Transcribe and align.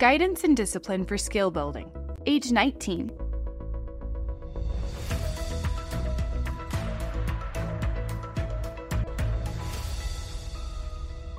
Guidance 0.00 0.44
and 0.44 0.56
Discipline 0.56 1.04
for 1.04 1.18
Skill 1.18 1.50
Building, 1.50 1.92
age 2.24 2.50
19. 2.50 3.12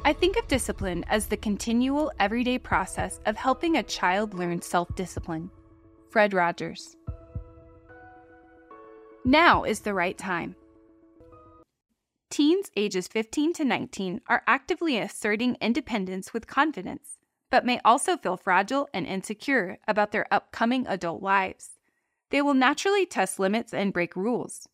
I 0.05 0.13
think 0.13 0.37
of 0.37 0.47
discipline 0.47 1.03
as 1.07 1.25
the 1.25 1.37
continual 1.37 2.11
everyday 2.19 2.59
process 2.59 3.19
of 3.25 3.35
helping 3.35 3.77
a 3.77 3.81
child 3.81 4.35
learn 4.35 4.61
self 4.61 4.93
discipline. 4.93 5.49
Fred 6.11 6.31
Rogers. 6.31 6.95
Now 9.25 9.63
is 9.63 9.79
the 9.79 9.95
right 9.95 10.19
time. 10.19 10.55
Teens 12.29 12.69
ages 12.77 13.07
15 13.07 13.53
to 13.53 13.65
19 13.65 14.21
are 14.27 14.43
actively 14.45 14.99
asserting 14.99 15.57
independence 15.59 16.31
with 16.31 16.45
confidence, 16.45 17.17
but 17.51 17.65
may 17.65 17.79
also 17.85 18.17
feel 18.17 18.37
fragile 18.37 18.89
and 18.93 19.05
insecure 19.05 19.77
about 19.87 20.11
their 20.11 20.25
upcoming 20.33 20.87
adult 20.87 21.21
lives. 21.21 21.77
They 22.31 22.41
will 22.41 22.53
naturally 22.55 23.05
test 23.05 23.39
limits 23.39 23.73
and 23.73 23.93
break 23.93 24.15
rules. 24.15 24.67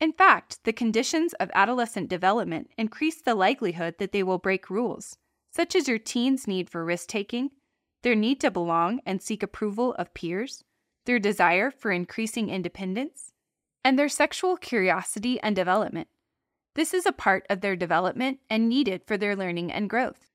In 0.00 0.12
fact, 0.12 0.58
the 0.64 0.72
conditions 0.72 1.32
of 1.34 1.50
adolescent 1.54 2.10
development 2.10 2.70
increase 2.76 3.22
the 3.22 3.34
likelihood 3.34 3.94
that 3.98 4.12
they 4.12 4.22
will 4.22 4.38
break 4.38 4.68
rules, 4.68 5.16
such 5.50 5.74
as 5.74 5.88
your 5.88 5.98
teen's 5.98 6.46
need 6.46 6.68
for 6.68 6.84
risk 6.84 7.08
taking, 7.08 7.52
their 8.02 8.16
need 8.16 8.40
to 8.40 8.50
belong 8.50 9.00
and 9.06 9.22
seek 9.22 9.42
approval 9.42 9.94
of 9.94 10.12
peers, 10.12 10.64
their 11.06 11.18
desire 11.18 11.70
for 11.70 11.92
increasing 11.92 12.50
independence, 12.50 13.32
and 13.84 13.98
their 13.98 14.08
sexual 14.08 14.56
curiosity 14.56 15.40
and 15.40 15.56
development. 15.56 16.08
This 16.74 16.92
is 16.92 17.06
a 17.06 17.12
part 17.12 17.46
of 17.48 17.62
their 17.62 17.76
development 17.76 18.40
and 18.50 18.68
needed 18.68 19.02
for 19.06 19.16
their 19.16 19.34
learning 19.34 19.72
and 19.72 19.88
growth. 19.88 20.26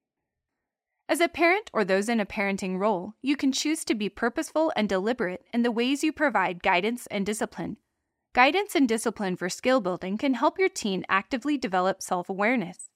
As 1.12 1.20
a 1.20 1.28
parent 1.28 1.70
or 1.74 1.84
those 1.84 2.08
in 2.08 2.22
a 2.22 2.26
parenting 2.26 2.80
role, 2.80 3.16
you 3.22 3.36
can 3.36 3.52
choose 3.52 3.84
to 3.84 3.94
be 3.94 4.08
purposeful 4.08 4.72
and 4.78 4.88
deliberate 4.88 5.46
in 5.54 5.62
the 5.62 5.70
ways 5.70 6.06
you 6.06 6.14
provide 6.14 6.64
guidance 6.64 7.06
and 7.08 7.26
discipline. 7.26 7.76
Guidance 8.32 8.76
and 8.76 8.88
discipline 8.88 9.36
for 9.36 9.50
skill 9.50 9.82
building 9.82 10.18
can 10.18 10.36
help 10.36 10.58
your 10.58 10.70
teen 10.70 11.04
actively 11.10 11.58
develop 11.58 12.02
self 12.02 12.30
awareness, 12.30 12.92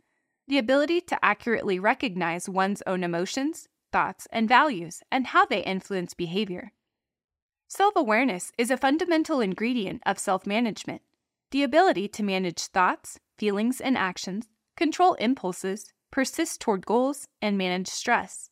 the 0.48 0.58
ability 0.58 1.02
to 1.02 1.26
accurately 1.26 1.78
recognize 1.78 2.48
one's 2.48 2.82
own 2.88 3.04
emotions, 3.04 3.68
thoughts, 3.92 4.30
and 4.32 4.48
values, 4.48 5.04
and 5.12 5.28
how 5.28 5.46
they 5.46 5.62
influence 5.66 6.14
behavior. 6.14 6.72
Self 7.68 7.98
awareness 7.98 8.54
is 8.58 8.72
a 8.72 8.78
fundamental 8.78 9.42
ingredient 9.42 10.02
of 10.06 10.20
self 10.20 10.48
management 10.48 11.02
the 11.52 11.64
ability 11.64 12.08
to 12.08 12.24
manage 12.24 12.62
thoughts, 12.68 13.20
feelings, 13.38 13.82
and 13.82 13.98
actions, 13.98 14.48
control 14.78 15.16
impulses, 15.16 15.92
persist 16.16 16.62
toward 16.62 16.86
goals, 16.86 17.28
and 17.42 17.58
manage 17.58 17.90
stress. 17.90 18.50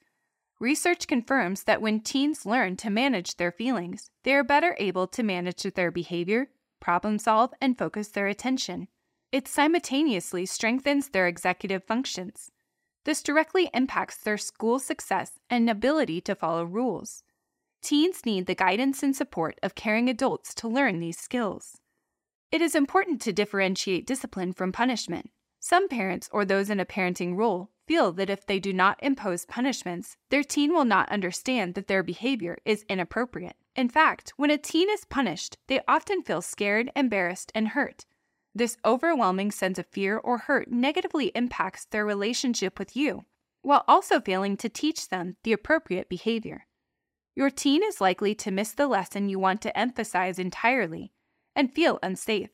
Research 0.60 1.08
confirms 1.08 1.64
that 1.64 1.82
when 1.82 2.02
teens 2.02 2.46
learn 2.46 2.76
to 2.76 2.90
manage 2.90 3.38
their 3.38 3.54
feelings, 3.54 4.10
they 4.26 4.34
are 4.34 4.44
better 4.44 4.76
able 4.80 5.08
to 5.08 5.24
manage 5.24 5.64
their 5.64 5.90
behavior, 5.90 6.50
problem 6.82 7.18
solve, 7.18 7.54
and 7.62 7.78
focus 7.78 8.10
their 8.10 8.28
attention. 8.28 8.90
It 9.32 9.48
simultaneously 9.48 10.46
strengthens 10.46 11.08
their 11.08 11.26
executive 11.26 11.86
functions. 11.86 12.52
This 13.06 13.24
directly 13.24 13.70
impacts 13.74 14.18
their 14.18 14.38
school 14.38 14.78
success 14.78 15.40
and 15.50 15.70
ability 15.70 16.20
to 16.20 16.36
follow 16.36 16.66
rules. 16.66 17.24
Teens 17.82 18.26
need 18.26 18.46
the 18.46 18.56
guidance 18.56 19.02
and 19.04 19.16
support 19.16 19.58
of 19.64 19.74
caring 19.74 20.10
adults 20.10 20.54
to 20.56 20.68
learn 20.68 21.00
these 21.00 21.18
skills. 21.18 21.78
It 22.52 22.62
is 22.62 22.76
important 22.76 23.22
to 23.22 23.32
differentiate 23.32 24.06
discipline 24.06 24.52
from 24.52 24.74
punishment. 24.74 25.30
Some 25.66 25.88
parents 25.88 26.28
or 26.34 26.44
those 26.44 26.70
in 26.70 26.82
a 26.82 26.86
parenting 26.86 27.38
role 27.38 27.70
feel 27.88 28.12
that 28.12 28.30
if 28.30 28.46
they 28.46 28.60
do 28.60 28.74
not 28.74 29.02
impose 29.02 29.46
punishments, 29.46 30.18
their 30.30 30.44
teen 30.44 30.74
will 30.74 30.84
not 30.84 31.08
understand 31.08 31.76
that 31.76 31.88
their 31.88 32.04
behavior 32.04 32.58
is 32.66 32.84
inappropriate. 32.90 33.56
In 33.74 33.88
fact, 33.88 34.34
when 34.36 34.52
a 34.52 34.58
teen 34.58 34.90
is 34.90 35.06
punished, 35.06 35.58
they 35.68 35.80
often 35.88 36.22
feel 36.22 36.42
scared, 36.42 36.92
embarrassed, 36.98 37.50
and 37.56 37.70
hurt. 37.70 38.06
This 38.54 38.76
overwhelming 38.84 39.52
sense 39.52 39.80
of 39.80 39.88
fear 39.88 40.18
or 40.18 40.40
hurt 40.40 40.70
negatively 40.70 41.28
impacts 41.34 41.86
their 41.86 42.06
relationship 42.06 42.78
with 42.78 42.98
you, 42.98 43.24
while 43.62 43.86
also 43.88 44.20
failing 44.20 44.58
to 44.58 44.68
teach 44.68 45.08
them 45.08 45.38
the 45.44 45.54
appropriate 45.54 46.10
behavior. 46.10 46.68
Your 47.36 47.50
teen 47.50 47.84
is 47.84 48.02
likely 48.02 48.36
to 48.36 48.52
miss 48.52 48.74
the 48.74 48.88
lesson 48.88 49.30
you 49.30 49.40
want 49.40 49.62
to 49.62 49.80
emphasize 49.80 50.40
entirely 50.40 51.14
and 51.56 51.72
feel 51.74 52.00
unsafe. 52.04 52.50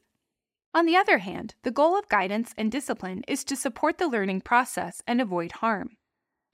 On 0.72 0.86
the 0.86 0.96
other 0.96 1.18
hand, 1.18 1.56
the 1.64 1.72
goal 1.72 1.98
of 1.98 2.10
guidance 2.10 2.54
and 2.56 2.72
discipline 2.72 3.24
is 3.28 3.44
to 3.46 3.56
support 3.56 3.98
the 3.98 4.08
learning 4.08 4.42
process 4.42 5.02
and 5.08 5.20
avoid 5.20 5.54
harm. 5.54 5.98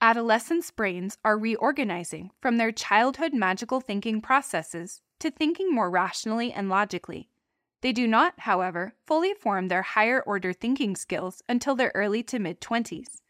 Adolescents' 0.00 0.70
brains 0.70 1.18
are 1.24 1.38
reorganizing 1.38 2.30
from 2.40 2.56
their 2.56 2.72
childhood 2.72 3.34
magical 3.34 3.80
thinking 3.80 4.20
processes 4.22 5.02
to 5.20 5.30
thinking 5.30 5.74
more 5.74 5.90
rationally 5.90 6.52
and 6.52 6.68
logically. 6.70 7.28
They 7.82 7.92
do 7.92 8.06
not, 8.06 8.40
however, 8.40 8.94
fully 9.06 9.34
form 9.34 9.68
their 9.68 9.82
higher 9.82 10.22
order 10.22 10.52
thinking 10.52 10.96
skills 10.96 11.42
until 11.48 11.74
their 11.74 11.92
early 11.94 12.22
to 12.24 12.38
mid 12.38 12.60
20s. 12.60 13.20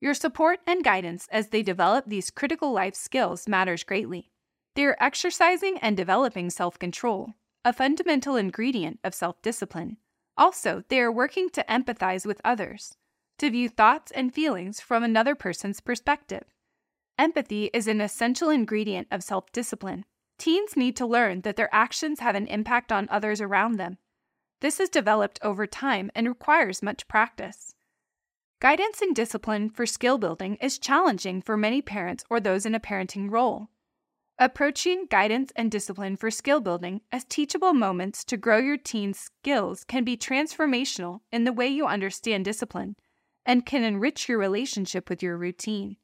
Your 0.00 0.14
support 0.14 0.60
and 0.66 0.84
guidance 0.84 1.26
as 1.32 1.48
they 1.48 1.62
develop 1.62 2.04
these 2.06 2.30
critical 2.30 2.72
life 2.72 2.94
skills 2.94 3.48
matters 3.48 3.84
greatly. 3.84 4.30
They 4.74 4.84
are 4.84 4.96
exercising 5.00 5.78
and 5.78 5.96
developing 5.96 6.50
self 6.50 6.78
control, 6.78 7.32
a 7.64 7.72
fundamental 7.72 8.36
ingredient 8.36 9.00
of 9.02 9.14
self 9.14 9.40
discipline. 9.40 9.96
Also, 10.38 10.84
they 10.88 11.00
are 11.00 11.12
working 11.12 11.48
to 11.50 11.64
empathize 11.68 12.26
with 12.26 12.40
others, 12.44 12.96
to 13.38 13.50
view 13.50 13.68
thoughts 13.68 14.10
and 14.12 14.34
feelings 14.34 14.80
from 14.80 15.02
another 15.02 15.34
person's 15.34 15.80
perspective. 15.80 16.44
Empathy 17.18 17.70
is 17.72 17.88
an 17.88 18.00
essential 18.00 18.50
ingredient 18.50 19.08
of 19.10 19.22
self 19.22 19.50
discipline. 19.52 20.04
Teens 20.38 20.76
need 20.76 20.96
to 20.96 21.06
learn 21.06 21.40
that 21.42 21.56
their 21.56 21.74
actions 21.74 22.20
have 22.20 22.34
an 22.34 22.46
impact 22.46 22.92
on 22.92 23.08
others 23.10 23.40
around 23.40 23.76
them. 23.76 23.96
This 24.60 24.80
is 24.80 24.90
developed 24.90 25.38
over 25.42 25.66
time 25.66 26.10
and 26.14 26.28
requires 26.28 26.82
much 26.82 27.08
practice. 27.08 27.74
Guidance 28.60 29.00
and 29.00 29.14
discipline 29.14 29.70
for 29.70 29.86
skill 29.86 30.18
building 30.18 30.56
is 30.56 30.78
challenging 30.78 31.40
for 31.40 31.56
many 31.56 31.80
parents 31.80 32.24
or 32.28 32.40
those 32.40 32.66
in 32.66 32.74
a 32.74 32.80
parenting 32.80 33.30
role. 33.30 33.68
Approaching 34.38 35.06
guidance 35.06 35.50
and 35.56 35.70
discipline 35.70 36.14
for 36.16 36.30
skill 36.30 36.60
building 36.60 37.00
as 37.10 37.24
teachable 37.24 37.72
moments 37.72 38.22
to 38.24 38.36
grow 38.36 38.58
your 38.58 38.76
teen's 38.76 39.18
skills 39.18 39.82
can 39.82 40.04
be 40.04 40.14
transformational 40.14 41.20
in 41.32 41.44
the 41.44 41.54
way 41.54 41.68
you 41.68 41.86
understand 41.86 42.44
discipline 42.44 42.96
and 43.46 43.64
can 43.64 43.82
enrich 43.82 44.28
your 44.28 44.36
relationship 44.36 45.08
with 45.08 45.22
your 45.22 45.38
routine. 45.38 45.96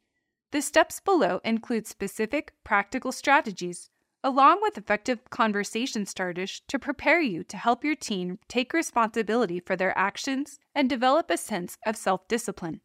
The 0.51 0.63
steps 0.63 0.99
below 0.99 1.43
include 1.45 1.87
specific, 1.87 2.55
practical 2.65 3.13
strategies, 3.13 3.91
along 4.25 4.63
with 4.63 4.79
effective 4.79 5.29
conversation 5.29 6.07
starters 6.07 6.63
to 6.69 6.79
prepare 6.79 7.21
you 7.21 7.45
to 7.45 7.59
help 7.59 7.85
your 7.85 7.97
teen 7.97 8.39
take 8.49 8.73
responsibility 8.73 9.61
for 9.61 9.77
their 9.77 9.97
actions 9.99 10.59
and 10.75 10.89
develop 10.89 11.31
a 11.31 11.37
sense 11.37 11.77
of 11.85 11.99
self 11.99 12.27
discipline. 12.29 12.81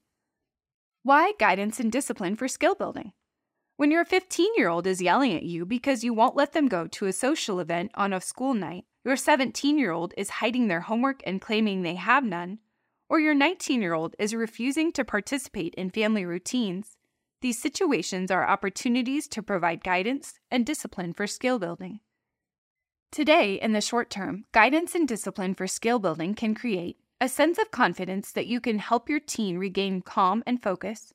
Why 1.03 1.31
guidance 1.39 1.79
and 1.79 1.89
discipline 1.89 2.35
for 2.35 2.49
skill 2.49 2.75
building? 2.75 3.13
When 3.77 3.91
your 3.91 4.05
15 4.05 4.53
year 4.57 4.69
old 4.69 4.87
is 4.87 5.03
yelling 5.03 5.35
at 5.35 5.43
you 5.43 5.63
because 5.63 6.03
you 6.03 6.11
won't 6.11 6.35
let 6.35 6.53
them 6.53 6.67
go 6.67 6.87
to 6.87 7.05
a 7.05 7.13
social 7.13 7.59
event 7.59 7.91
on 7.93 8.11
a 8.11 8.19
school 8.19 8.55
night, 8.55 8.85
your 9.05 9.15
17 9.15 9.77
year 9.77 9.91
old 9.91 10.15
is 10.17 10.41
hiding 10.41 10.67
their 10.67 10.81
homework 10.81 11.21
and 11.27 11.39
claiming 11.39 11.83
they 11.83 11.93
have 11.93 12.23
none, 12.23 12.57
or 13.07 13.19
your 13.19 13.35
19 13.35 13.79
year 13.79 13.93
old 13.93 14.15
is 14.17 14.33
refusing 14.33 14.91
to 14.93 15.05
participate 15.05 15.75
in 15.75 15.91
family 15.91 16.25
routines, 16.25 16.97
these 17.41 17.61
situations 17.61 18.31
are 18.31 18.49
opportunities 18.49 19.27
to 19.27 19.43
provide 19.43 19.83
guidance 19.83 20.39
and 20.49 20.65
discipline 20.65 21.13
for 21.13 21.27
skill 21.27 21.59
building. 21.59 21.99
Today, 23.11 23.59
in 23.61 23.73
the 23.73 23.81
short 23.81 24.09
term, 24.09 24.45
guidance 24.53 24.95
and 24.95 25.07
discipline 25.07 25.53
for 25.53 25.67
skill 25.67 25.99
building 25.99 26.33
can 26.33 26.55
create 26.55 26.97
a 27.21 27.29
sense 27.29 27.59
of 27.59 27.69
confidence 27.69 28.31
that 28.31 28.47
you 28.47 28.59
can 28.59 28.79
help 28.79 29.07
your 29.07 29.19
teen 29.19 29.59
regain 29.59 30.01
calm 30.01 30.41
and 30.47 30.63
focus, 30.63 31.13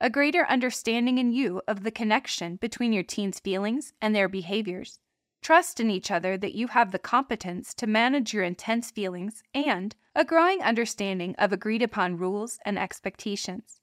a 0.00 0.08
greater 0.08 0.46
understanding 0.46 1.18
in 1.18 1.30
you 1.30 1.60
of 1.68 1.82
the 1.82 1.90
connection 1.90 2.56
between 2.56 2.92
your 2.92 3.02
teen's 3.02 3.38
feelings 3.38 3.92
and 4.00 4.14
their 4.14 4.28
behaviors, 4.28 4.98
trust 5.42 5.78
in 5.78 5.90
each 5.90 6.10
other 6.10 6.38
that 6.38 6.54
you 6.54 6.68
have 6.68 6.90
the 6.90 6.98
competence 6.98 7.74
to 7.74 7.86
manage 7.86 8.32
your 8.32 8.42
intense 8.42 8.90
feelings, 8.90 9.42
and 9.52 9.94
a 10.14 10.24
growing 10.24 10.62
understanding 10.62 11.34
of 11.36 11.52
agreed 11.52 11.82
upon 11.82 12.16
rules 12.16 12.58
and 12.64 12.78
expectations. 12.78 13.80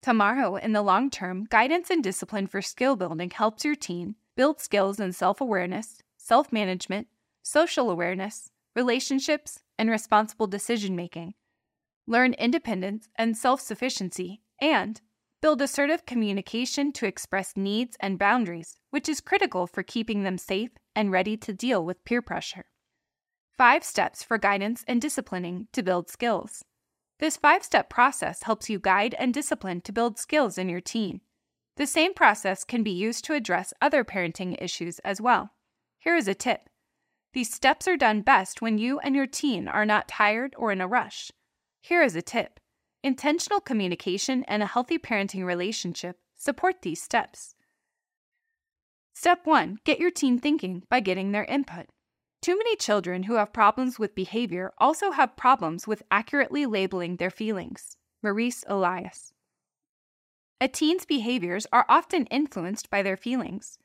Tomorrow, 0.00 0.56
in 0.56 0.72
the 0.72 0.82
long 0.82 1.10
term, 1.10 1.46
guidance 1.50 1.90
and 1.90 2.02
discipline 2.02 2.46
for 2.46 2.62
skill 2.62 2.96
building 2.96 3.30
helps 3.30 3.64
your 3.64 3.74
teen 3.74 4.14
build 4.36 4.60
skills 4.60 4.98
in 5.00 5.12
self 5.12 5.40
awareness, 5.40 6.00
self 6.16 6.52
management, 6.52 7.08
social 7.42 7.90
awareness, 7.90 8.50
relationships, 8.74 9.60
and 9.76 9.90
responsible 9.90 10.46
decision 10.46 10.94
making. 10.96 11.34
Learn 12.06 12.32
independence 12.34 13.08
and 13.16 13.36
self 13.36 13.60
sufficiency, 13.60 14.40
and 14.60 15.00
Build 15.40 15.62
assertive 15.62 16.04
communication 16.04 16.92
to 16.92 17.06
express 17.06 17.56
needs 17.56 17.96
and 18.00 18.18
boundaries, 18.18 18.76
which 18.90 19.08
is 19.08 19.20
critical 19.20 19.66
for 19.66 19.82
keeping 19.82 20.22
them 20.22 20.38
safe 20.38 20.70
and 20.96 21.12
ready 21.12 21.36
to 21.36 21.52
deal 21.52 21.84
with 21.84 22.04
peer 22.04 22.20
pressure. 22.20 22.64
Five 23.56 23.84
steps 23.84 24.22
for 24.22 24.38
guidance 24.38 24.84
and 24.88 25.00
disciplining 25.00 25.68
to 25.72 25.82
build 25.82 26.08
skills. 26.08 26.64
This 27.20 27.36
five 27.36 27.62
step 27.62 27.88
process 27.88 28.42
helps 28.42 28.68
you 28.68 28.78
guide 28.78 29.14
and 29.18 29.32
discipline 29.32 29.80
to 29.82 29.92
build 29.92 30.18
skills 30.18 30.58
in 30.58 30.68
your 30.68 30.80
teen. 30.80 31.20
The 31.76 31.86
same 31.86 32.14
process 32.14 32.64
can 32.64 32.82
be 32.82 32.90
used 32.90 33.24
to 33.26 33.34
address 33.34 33.72
other 33.80 34.04
parenting 34.04 34.56
issues 34.60 34.98
as 35.00 35.20
well. 35.20 35.50
Here 35.98 36.16
is 36.16 36.28
a 36.28 36.34
tip 36.34 36.68
these 37.34 37.52
steps 37.52 37.86
are 37.86 37.96
done 37.96 38.22
best 38.22 38.62
when 38.62 38.78
you 38.78 38.98
and 39.00 39.14
your 39.14 39.26
teen 39.26 39.68
are 39.68 39.84
not 39.84 40.08
tired 40.08 40.54
or 40.56 40.72
in 40.72 40.80
a 40.80 40.88
rush. 40.88 41.30
Here 41.80 42.02
is 42.02 42.16
a 42.16 42.22
tip 42.22 42.58
intentional 43.02 43.60
communication 43.60 44.44
and 44.44 44.62
a 44.62 44.66
healthy 44.66 44.98
parenting 44.98 45.44
relationship 45.44 46.18
support 46.36 46.82
these 46.82 47.02
steps. 47.02 47.54
Step 49.14 49.40
1 49.44 49.78
Get 49.84 49.98
your 49.98 50.10
teen 50.10 50.38
thinking 50.38 50.84
by 50.88 51.00
getting 51.00 51.32
their 51.32 51.44
input. 51.44 51.86
Too 52.40 52.56
many 52.56 52.76
children 52.76 53.24
who 53.24 53.34
have 53.34 53.52
problems 53.52 53.98
with 53.98 54.14
behavior 54.14 54.72
also 54.78 55.10
have 55.10 55.36
problems 55.36 55.88
with 55.88 56.04
accurately 56.10 56.66
labeling 56.66 57.16
their 57.16 57.30
feelings. 57.30 57.96
Maurice 58.22 58.64
Elias. 58.68 59.32
A 60.60 60.68
teen's 60.68 61.04
behaviors 61.04 61.66
are 61.72 61.86
often 61.88 62.26
influenced 62.26 62.90
by 62.90 63.02
their 63.02 63.16
feelings. 63.16 63.78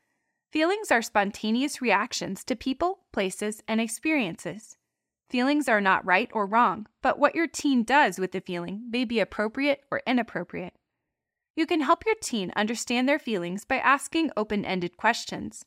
Feelings 0.51 0.91
are 0.91 1.01
spontaneous 1.01 1.81
reactions 1.81 2.43
to 2.45 2.55
people, 2.55 2.99
places, 3.11 3.63
and 3.67 3.81
experiences. 3.81 4.77
Feelings 5.29 5.67
are 5.67 5.81
not 5.81 6.05
right 6.05 6.29
or 6.33 6.45
wrong, 6.45 6.87
but 7.01 7.17
what 7.17 7.35
your 7.35 7.47
teen 7.47 7.83
does 7.83 8.19
with 8.19 8.31
the 8.31 8.41
feeling 8.41 8.87
may 8.89 9.05
be 9.05 9.19
appropriate 9.19 9.81
or 9.89 10.01
inappropriate. 10.05 10.73
You 11.55 11.65
can 11.65 11.81
help 11.81 12.05
your 12.05 12.15
teen 12.21 12.51
understand 12.55 13.07
their 13.07 13.19
feelings 13.19 13.65
by 13.65 13.77
asking 13.77 14.31
open 14.35 14.65
ended 14.65 14.97
questions. 14.97 15.65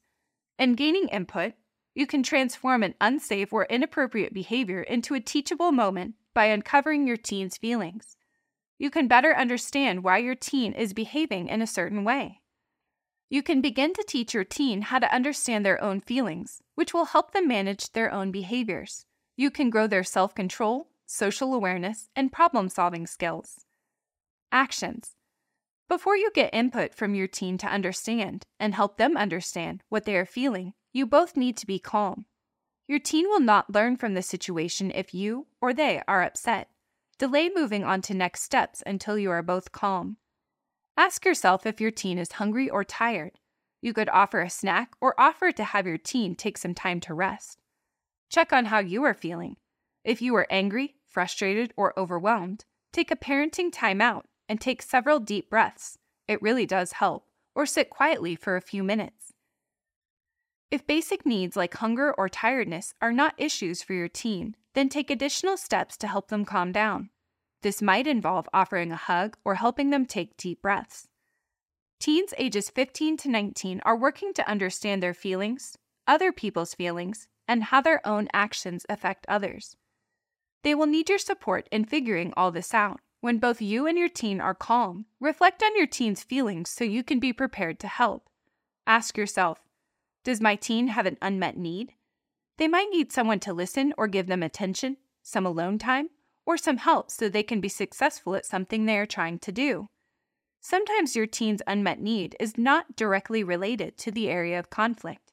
And 0.58 0.76
gaining 0.76 1.08
input, 1.08 1.54
you 1.94 2.06
can 2.06 2.22
transform 2.22 2.82
an 2.82 2.94
unsafe 3.00 3.52
or 3.52 3.64
inappropriate 3.66 4.34
behavior 4.34 4.82
into 4.82 5.14
a 5.14 5.20
teachable 5.20 5.72
moment 5.72 6.14
by 6.34 6.46
uncovering 6.46 7.06
your 7.06 7.16
teen's 7.16 7.56
feelings. 7.56 8.16
You 8.78 8.90
can 8.90 9.08
better 9.08 9.34
understand 9.34 10.04
why 10.04 10.18
your 10.18 10.34
teen 10.34 10.72
is 10.74 10.92
behaving 10.92 11.48
in 11.48 11.62
a 11.62 11.66
certain 11.66 12.04
way. 12.04 12.42
You 13.30 13.42
can 13.42 13.60
begin 13.60 13.94
to 13.94 14.04
teach 14.06 14.34
your 14.34 14.44
teen 14.44 14.82
how 14.82 14.98
to 14.98 15.12
understand 15.12 15.64
their 15.64 15.82
own 15.82 16.00
feelings, 16.00 16.62
which 16.74 16.92
will 16.92 17.06
help 17.06 17.32
them 17.32 17.48
manage 17.48 17.92
their 17.92 18.12
own 18.12 18.30
behaviors. 18.30 19.06
You 19.38 19.50
can 19.50 19.68
grow 19.68 19.86
their 19.86 20.02
self 20.02 20.34
control, 20.34 20.88
social 21.04 21.52
awareness, 21.52 22.08
and 22.16 22.32
problem 22.32 22.70
solving 22.70 23.06
skills. 23.06 23.66
Actions 24.50 25.14
Before 25.88 26.16
you 26.16 26.30
get 26.34 26.54
input 26.54 26.94
from 26.94 27.14
your 27.14 27.26
teen 27.26 27.58
to 27.58 27.66
understand 27.66 28.44
and 28.58 28.74
help 28.74 28.96
them 28.96 29.14
understand 29.14 29.82
what 29.90 30.06
they 30.06 30.16
are 30.16 30.24
feeling, 30.24 30.72
you 30.94 31.04
both 31.04 31.36
need 31.36 31.58
to 31.58 31.66
be 31.66 31.78
calm. 31.78 32.24
Your 32.88 32.98
teen 32.98 33.28
will 33.28 33.40
not 33.40 33.74
learn 33.74 33.96
from 33.96 34.14
the 34.14 34.22
situation 34.22 34.90
if 34.90 35.12
you 35.12 35.48
or 35.60 35.74
they 35.74 36.02
are 36.08 36.22
upset. 36.22 36.70
Delay 37.18 37.50
moving 37.54 37.84
on 37.84 38.00
to 38.02 38.14
next 38.14 38.42
steps 38.42 38.82
until 38.86 39.18
you 39.18 39.30
are 39.30 39.42
both 39.42 39.72
calm. 39.72 40.16
Ask 40.96 41.26
yourself 41.26 41.66
if 41.66 41.78
your 41.78 41.90
teen 41.90 42.18
is 42.18 42.32
hungry 42.32 42.70
or 42.70 42.84
tired. 42.84 43.32
You 43.82 43.92
could 43.92 44.08
offer 44.08 44.40
a 44.40 44.48
snack 44.48 44.94
or 44.98 45.18
offer 45.20 45.52
to 45.52 45.64
have 45.64 45.86
your 45.86 45.98
teen 45.98 46.34
take 46.34 46.56
some 46.56 46.74
time 46.74 47.00
to 47.00 47.12
rest. 47.12 47.58
Check 48.28 48.52
on 48.52 48.66
how 48.66 48.80
you 48.80 49.04
are 49.04 49.14
feeling. 49.14 49.56
If 50.04 50.20
you 50.22 50.34
are 50.36 50.46
angry, 50.50 50.96
frustrated, 51.04 51.72
or 51.76 51.98
overwhelmed, 51.98 52.64
take 52.92 53.10
a 53.10 53.16
parenting 53.16 53.70
timeout 53.70 54.22
and 54.48 54.60
take 54.60 54.82
several 54.82 55.18
deep 55.18 55.50
breaths. 55.50 55.98
It 56.28 56.42
really 56.42 56.66
does 56.66 56.92
help. 56.92 57.26
Or 57.54 57.66
sit 57.66 57.88
quietly 57.88 58.36
for 58.36 58.56
a 58.56 58.60
few 58.60 58.84
minutes. 58.84 59.32
If 60.70 60.86
basic 60.86 61.24
needs 61.24 61.56
like 61.56 61.74
hunger 61.74 62.12
or 62.12 62.28
tiredness 62.28 62.92
are 63.00 63.12
not 63.12 63.34
issues 63.38 63.82
for 63.82 63.94
your 63.94 64.08
teen, 64.08 64.56
then 64.74 64.88
take 64.88 65.10
additional 65.10 65.56
steps 65.56 65.96
to 65.98 66.08
help 66.08 66.28
them 66.28 66.44
calm 66.44 66.70
down. 66.70 67.10
This 67.62 67.80
might 67.80 68.06
involve 68.06 68.48
offering 68.52 68.92
a 68.92 68.96
hug 68.96 69.36
or 69.44 69.54
helping 69.54 69.90
them 69.90 70.04
take 70.04 70.36
deep 70.36 70.60
breaths. 70.60 71.08
Teens 71.98 72.34
ages 72.36 72.68
15 72.68 73.16
to 73.16 73.30
19 73.30 73.80
are 73.84 73.96
working 73.96 74.34
to 74.34 74.48
understand 74.48 75.02
their 75.02 75.14
feelings, 75.14 75.78
other 76.06 76.32
people's 76.32 76.74
feelings, 76.74 77.28
and 77.48 77.64
how 77.64 77.80
their 77.80 78.06
own 78.06 78.28
actions 78.32 78.86
affect 78.88 79.26
others. 79.28 79.76
They 80.62 80.74
will 80.74 80.86
need 80.86 81.08
your 81.08 81.18
support 81.18 81.68
in 81.70 81.84
figuring 81.84 82.32
all 82.36 82.50
this 82.50 82.74
out. 82.74 83.00
When 83.20 83.38
both 83.38 83.62
you 83.62 83.86
and 83.86 83.96
your 83.98 84.08
teen 84.08 84.40
are 84.40 84.54
calm, 84.54 85.06
reflect 85.20 85.62
on 85.62 85.76
your 85.76 85.86
teen's 85.86 86.22
feelings 86.22 86.70
so 86.70 86.84
you 86.84 87.02
can 87.02 87.18
be 87.18 87.32
prepared 87.32 87.78
to 87.80 87.88
help. 87.88 88.28
Ask 88.86 89.16
yourself 89.16 89.60
Does 90.24 90.40
my 90.40 90.56
teen 90.56 90.88
have 90.88 91.06
an 91.06 91.18
unmet 91.22 91.56
need? 91.56 91.92
They 92.58 92.68
might 92.68 92.88
need 92.90 93.12
someone 93.12 93.40
to 93.40 93.52
listen 93.52 93.92
or 93.96 94.08
give 94.08 94.26
them 94.26 94.42
attention, 94.42 94.96
some 95.22 95.46
alone 95.46 95.78
time, 95.78 96.10
or 96.46 96.56
some 96.56 96.78
help 96.78 97.10
so 97.10 97.28
they 97.28 97.42
can 97.42 97.60
be 97.60 97.68
successful 97.68 98.34
at 98.34 98.46
something 98.46 98.86
they 98.86 98.98
are 98.98 99.06
trying 99.06 99.38
to 99.40 99.52
do. 99.52 99.88
Sometimes 100.60 101.14
your 101.14 101.26
teen's 101.26 101.62
unmet 101.66 102.00
need 102.00 102.34
is 102.40 102.56
not 102.56 102.96
directly 102.96 103.44
related 103.44 103.96
to 103.98 104.10
the 104.10 104.28
area 104.28 104.58
of 104.58 104.70
conflict. 104.70 105.25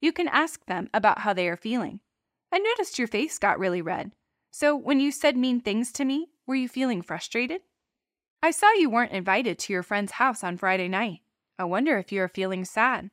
You 0.00 0.12
can 0.12 0.28
ask 0.28 0.64
them 0.66 0.88
about 0.94 1.20
how 1.20 1.32
they 1.32 1.48
are 1.48 1.56
feeling. 1.56 2.00
I 2.52 2.58
noticed 2.58 2.98
your 2.98 3.08
face 3.08 3.38
got 3.38 3.58
really 3.58 3.82
red. 3.82 4.12
So, 4.50 4.74
when 4.74 4.98
you 4.98 5.12
said 5.12 5.36
mean 5.36 5.60
things 5.60 5.92
to 5.92 6.04
me, 6.04 6.28
were 6.46 6.54
you 6.54 6.68
feeling 6.68 7.02
frustrated? 7.02 7.60
I 8.42 8.50
saw 8.50 8.72
you 8.72 8.88
weren't 8.88 9.12
invited 9.12 9.58
to 9.58 9.72
your 9.72 9.82
friend's 9.82 10.12
house 10.12 10.42
on 10.42 10.56
Friday 10.56 10.88
night. 10.88 11.20
I 11.58 11.64
wonder 11.64 11.98
if 11.98 12.10
you 12.10 12.22
are 12.22 12.28
feeling 12.28 12.64
sad. 12.64 13.10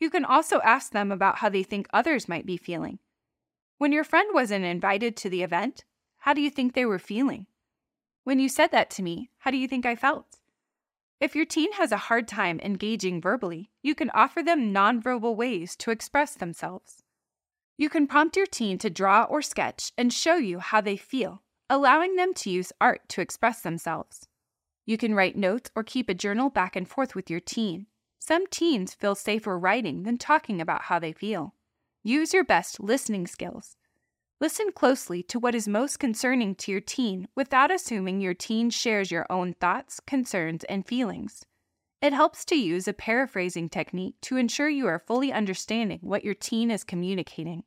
You 0.00 0.10
can 0.10 0.24
also 0.24 0.60
ask 0.62 0.92
them 0.92 1.12
about 1.12 1.38
how 1.38 1.48
they 1.48 1.62
think 1.62 1.86
others 1.92 2.28
might 2.28 2.46
be 2.46 2.56
feeling. 2.56 2.98
When 3.78 3.92
your 3.92 4.04
friend 4.04 4.30
wasn't 4.34 4.64
invited 4.64 5.16
to 5.18 5.30
the 5.30 5.42
event, 5.42 5.84
how 6.18 6.34
do 6.34 6.40
you 6.40 6.50
think 6.50 6.74
they 6.74 6.84
were 6.84 6.98
feeling? 6.98 7.46
When 8.24 8.40
you 8.40 8.48
said 8.48 8.72
that 8.72 8.90
to 8.90 9.02
me, 9.02 9.30
how 9.38 9.50
do 9.50 9.56
you 9.56 9.68
think 9.68 9.86
I 9.86 9.94
felt? 9.94 10.39
If 11.20 11.36
your 11.36 11.44
teen 11.44 11.72
has 11.74 11.92
a 11.92 11.98
hard 11.98 12.26
time 12.26 12.60
engaging 12.60 13.20
verbally, 13.20 13.70
you 13.82 13.94
can 13.94 14.10
offer 14.14 14.42
them 14.42 14.72
nonverbal 14.72 15.36
ways 15.36 15.76
to 15.76 15.90
express 15.90 16.34
themselves. 16.34 17.02
You 17.76 17.90
can 17.90 18.06
prompt 18.06 18.38
your 18.38 18.46
teen 18.46 18.78
to 18.78 18.88
draw 18.88 19.24
or 19.24 19.42
sketch 19.42 19.92
and 19.98 20.12
show 20.12 20.36
you 20.36 20.60
how 20.60 20.80
they 20.80 20.96
feel, 20.96 21.42
allowing 21.68 22.16
them 22.16 22.32
to 22.34 22.50
use 22.50 22.72
art 22.80 23.06
to 23.10 23.20
express 23.20 23.60
themselves. 23.60 24.28
You 24.86 24.96
can 24.96 25.14
write 25.14 25.36
notes 25.36 25.70
or 25.76 25.84
keep 25.84 26.08
a 26.08 26.14
journal 26.14 26.48
back 26.48 26.74
and 26.74 26.88
forth 26.88 27.14
with 27.14 27.28
your 27.28 27.40
teen. 27.40 27.86
Some 28.18 28.46
teens 28.46 28.94
feel 28.94 29.14
safer 29.14 29.58
writing 29.58 30.04
than 30.04 30.16
talking 30.16 30.58
about 30.58 30.84
how 30.84 30.98
they 30.98 31.12
feel. 31.12 31.54
Use 32.02 32.32
your 32.32 32.44
best 32.44 32.80
listening 32.80 33.26
skills. 33.26 33.76
Listen 34.42 34.72
closely 34.72 35.22
to 35.24 35.38
what 35.38 35.54
is 35.54 35.68
most 35.68 35.98
concerning 35.98 36.54
to 36.54 36.72
your 36.72 36.80
teen 36.80 37.28
without 37.36 37.70
assuming 37.70 38.22
your 38.22 38.32
teen 38.32 38.70
shares 38.70 39.10
your 39.10 39.26
own 39.28 39.52
thoughts, 39.52 40.00
concerns, 40.06 40.64
and 40.64 40.86
feelings. 40.86 41.44
It 42.00 42.14
helps 42.14 42.46
to 42.46 42.54
use 42.54 42.88
a 42.88 42.94
paraphrasing 42.94 43.68
technique 43.68 44.14
to 44.22 44.38
ensure 44.38 44.70
you 44.70 44.86
are 44.86 45.04
fully 45.06 45.30
understanding 45.30 45.98
what 46.00 46.24
your 46.24 46.32
teen 46.32 46.70
is 46.70 46.84
communicating. 46.84 47.64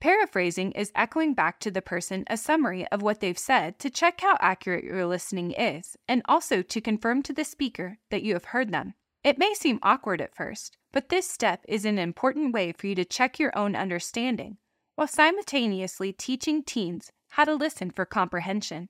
Paraphrasing 0.00 0.72
is 0.72 0.92
echoing 0.94 1.34
back 1.34 1.60
to 1.60 1.70
the 1.70 1.82
person 1.82 2.24
a 2.28 2.38
summary 2.38 2.86
of 2.88 3.02
what 3.02 3.20
they've 3.20 3.38
said 3.38 3.78
to 3.80 3.90
check 3.90 4.22
how 4.22 4.38
accurate 4.40 4.84
your 4.84 5.04
listening 5.04 5.50
is, 5.50 5.94
and 6.08 6.22
also 6.24 6.62
to 6.62 6.80
confirm 6.80 7.22
to 7.22 7.34
the 7.34 7.44
speaker 7.44 7.98
that 8.10 8.22
you 8.22 8.32
have 8.32 8.46
heard 8.46 8.72
them. 8.72 8.94
It 9.22 9.36
may 9.36 9.52
seem 9.52 9.80
awkward 9.82 10.22
at 10.22 10.34
first, 10.34 10.78
but 10.90 11.10
this 11.10 11.28
step 11.28 11.66
is 11.68 11.84
an 11.84 11.98
important 11.98 12.54
way 12.54 12.72
for 12.72 12.86
you 12.86 12.94
to 12.94 13.04
check 13.04 13.38
your 13.38 13.56
own 13.58 13.76
understanding 13.76 14.56
while 14.96 15.06
simultaneously 15.06 16.12
teaching 16.12 16.62
teens 16.62 17.12
how 17.30 17.44
to 17.44 17.54
listen 17.54 17.90
for 17.90 18.04
comprehension. 18.04 18.88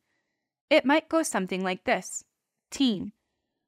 It 0.71 0.85
might 0.85 1.09
go 1.09 1.23
something 1.23 1.63
like 1.63 1.85
this 1.85 2.25
Teen, 2.71 3.13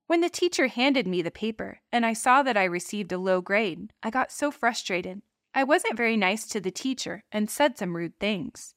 when 0.09 0.23
the 0.23 0.31
teacher 0.31 0.69
handed 0.69 1.07
me 1.07 1.21
the 1.21 1.31
paper 1.31 1.81
and 1.93 2.07
I 2.07 2.15
saw 2.15 2.43
that 2.43 2.57
I 2.57 2.65
received 2.65 3.13
a 3.13 3.19
low 3.19 3.43
grade, 3.43 3.93
I 4.03 4.09
got 4.09 4.33
so 4.33 4.51
frustrated. 4.51 5.21
I 5.55 5.65
wasn't 5.65 5.99
very 5.99 6.17
nice 6.17 6.47
to 6.47 6.61
the 6.61 6.71
teacher 6.71 7.25
and 7.31 7.51
said 7.51 7.77
some 7.77 7.95
rude 7.95 8.19
things. 8.19 8.75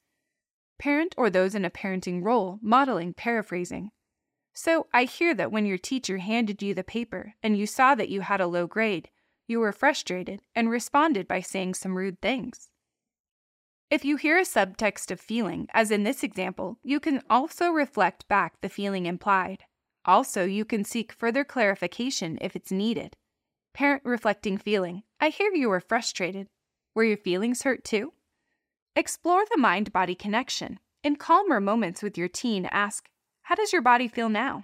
Parent 0.78 1.16
or 1.18 1.30
those 1.30 1.56
in 1.56 1.64
a 1.64 1.70
parenting 1.70 2.22
role 2.22 2.60
modeling 2.62 3.14
paraphrasing. 3.14 3.92
So 4.54 4.88
I 4.94 5.06
hear 5.06 5.34
that 5.36 5.54
when 5.54 5.66
your 5.66 5.78
teacher 5.78 6.18
handed 6.18 6.62
you 6.62 6.74
the 6.74 6.84
paper 6.84 7.36
and 7.42 7.58
you 7.58 7.66
saw 7.66 7.96
that 7.96 8.10
you 8.10 8.20
had 8.20 8.42
a 8.42 8.48
low 8.48 8.68
grade, 8.68 9.10
you 9.48 9.62
were 9.62 9.72
frustrated 9.72 10.42
and 10.54 10.70
responded 10.70 11.30
by 11.30 11.40
saying 11.40 11.76
some 11.76 11.98
rude 11.98 12.20
things. 12.20 12.71
If 13.92 14.06
you 14.06 14.16
hear 14.16 14.38
a 14.38 14.44
subtext 14.44 15.12
of 15.12 15.20
feeling, 15.20 15.68
as 15.74 15.92
in 15.92 16.06
this 16.06 16.24
example, 16.24 16.78
you 16.82 17.02
can 17.02 17.22
also 17.30 17.72
reflect 17.72 18.26
back 18.30 18.54
the 18.62 18.70
feeling 18.70 19.06
implied. 19.06 19.66
Also, 20.06 20.46
you 20.46 20.64
can 20.64 20.86
seek 20.86 21.12
further 21.12 21.44
clarification 21.44 22.38
if 22.40 22.56
it's 22.56 22.72
needed. 22.72 23.18
Parent 23.74 24.02
reflecting 24.06 24.58
feeling 24.58 25.04
I 25.20 25.28
hear 25.28 25.52
you 25.54 25.68
were 25.68 25.82
frustrated. 25.82 26.48
Were 26.96 27.04
your 27.04 27.18
feelings 27.18 27.64
hurt 27.64 27.84
too? 27.84 28.14
Explore 28.96 29.44
the 29.52 29.60
mind 29.60 29.92
body 29.92 30.16
connection. 30.16 30.80
In 31.04 31.18
calmer 31.18 31.60
moments 31.60 32.02
with 32.02 32.18
your 32.18 32.30
teen, 32.30 32.70
ask, 32.72 33.10
How 33.42 33.56
does 33.56 33.74
your 33.74 33.82
body 33.82 34.08
feel 34.08 34.30
now? 34.30 34.64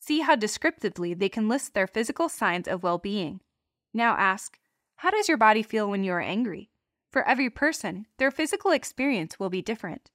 See 0.00 0.22
how 0.22 0.34
descriptively 0.34 1.14
they 1.14 1.28
can 1.28 1.48
list 1.48 1.74
their 1.74 1.86
physical 1.86 2.28
signs 2.28 2.66
of 2.66 2.82
well 2.82 2.98
being. 2.98 3.38
Now 3.94 4.16
ask, 4.16 4.58
How 4.96 5.10
does 5.10 5.28
your 5.28 5.38
body 5.38 5.62
feel 5.62 5.88
when 5.88 6.02
you 6.02 6.10
are 6.10 6.20
angry? 6.20 6.70
For 7.10 7.26
every 7.26 7.50
person, 7.50 8.06
their 8.18 8.30
physical 8.30 8.70
experience 8.70 9.38
will 9.38 9.50
be 9.50 9.62
different. 9.62 10.10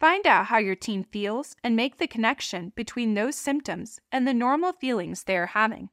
Find 0.00 0.26
out 0.26 0.46
how 0.46 0.56
your 0.56 0.74
teen 0.74 1.04
feels 1.04 1.54
and 1.62 1.76
make 1.76 1.98
the 1.98 2.06
connection 2.06 2.72
between 2.74 3.12
those 3.12 3.36
symptoms 3.36 4.00
and 4.10 4.26
the 4.26 4.32
normal 4.32 4.72
feelings 4.72 5.24
they 5.24 5.36
are 5.36 5.46
having. 5.46 5.90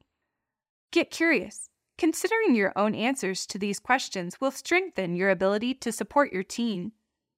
Get 0.90 1.10
curious. 1.10 1.68
Considering 1.98 2.54
your 2.54 2.72
own 2.76 2.94
answers 2.94 3.46
to 3.46 3.58
these 3.58 3.78
questions 3.78 4.40
will 4.40 4.50
strengthen 4.50 5.14
your 5.14 5.28
ability 5.28 5.74
to 5.74 5.92
support 5.92 6.32
your 6.32 6.42
teen. 6.44 6.92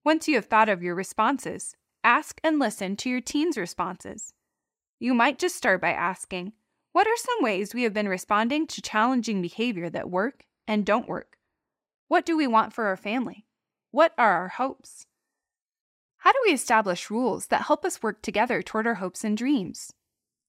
Once 0.05 0.29
you 0.29 0.37
have 0.37 0.45
thought 0.45 0.69
of 0.69 0.83
your 0.83 0.95
responses, 0.95 1.75
ask 2.05 2.41
and 2.45 2.61
listen 2.61 2.95
to 2.97 3.11
your 3.11 3.21
teen's 3.21 3.57
responses. 3.57 4.33
You 5.01 5.15
might 5.15 5.39
just 5.39 5.57
start 5.57 5.81
by 5.81 5.93
asking, 5.93 6.53
What 6.93 7.09
are 7.09 7.17
some 7.17 7.43
ways 7.43 7.75
we 7.75 7.83
have 7.83 7.95
been 7.95 8.09
responding 8.09 8.67
to 8.69 8.83
challenging 8.83 9.43
behavior 9.43 9.91
that 9.91 10.11
work 10.11 10.45
and 10.69 10.87
don't 10.87 11.09
work? 11.09 11.39
What 12.11 12.27
do 12.27 12.37
we 12.37 12.49
want 12.49 12.73
for 12.73 12.87
our 12.87 12.97
family? 12.97 13.47
What 13.93 14.15
are 14.19 14.33
our 14.33 14.49
hopes? 14.49 15.07
How 16.17 16.33
do 16.33 16.39
we 16.45 16.53
establish 16.53 17.09
rules 17.09 17.47
that 17.47 17.67
help 17.67 17.85
us 17.85 18.03
work 18.03 18.21
together 18.21 18.63
toward 18.63 18.89
our 18.89 18.97
hopes 18.97 19.23
and 19.23 19.39
dreams? 19.39 19.93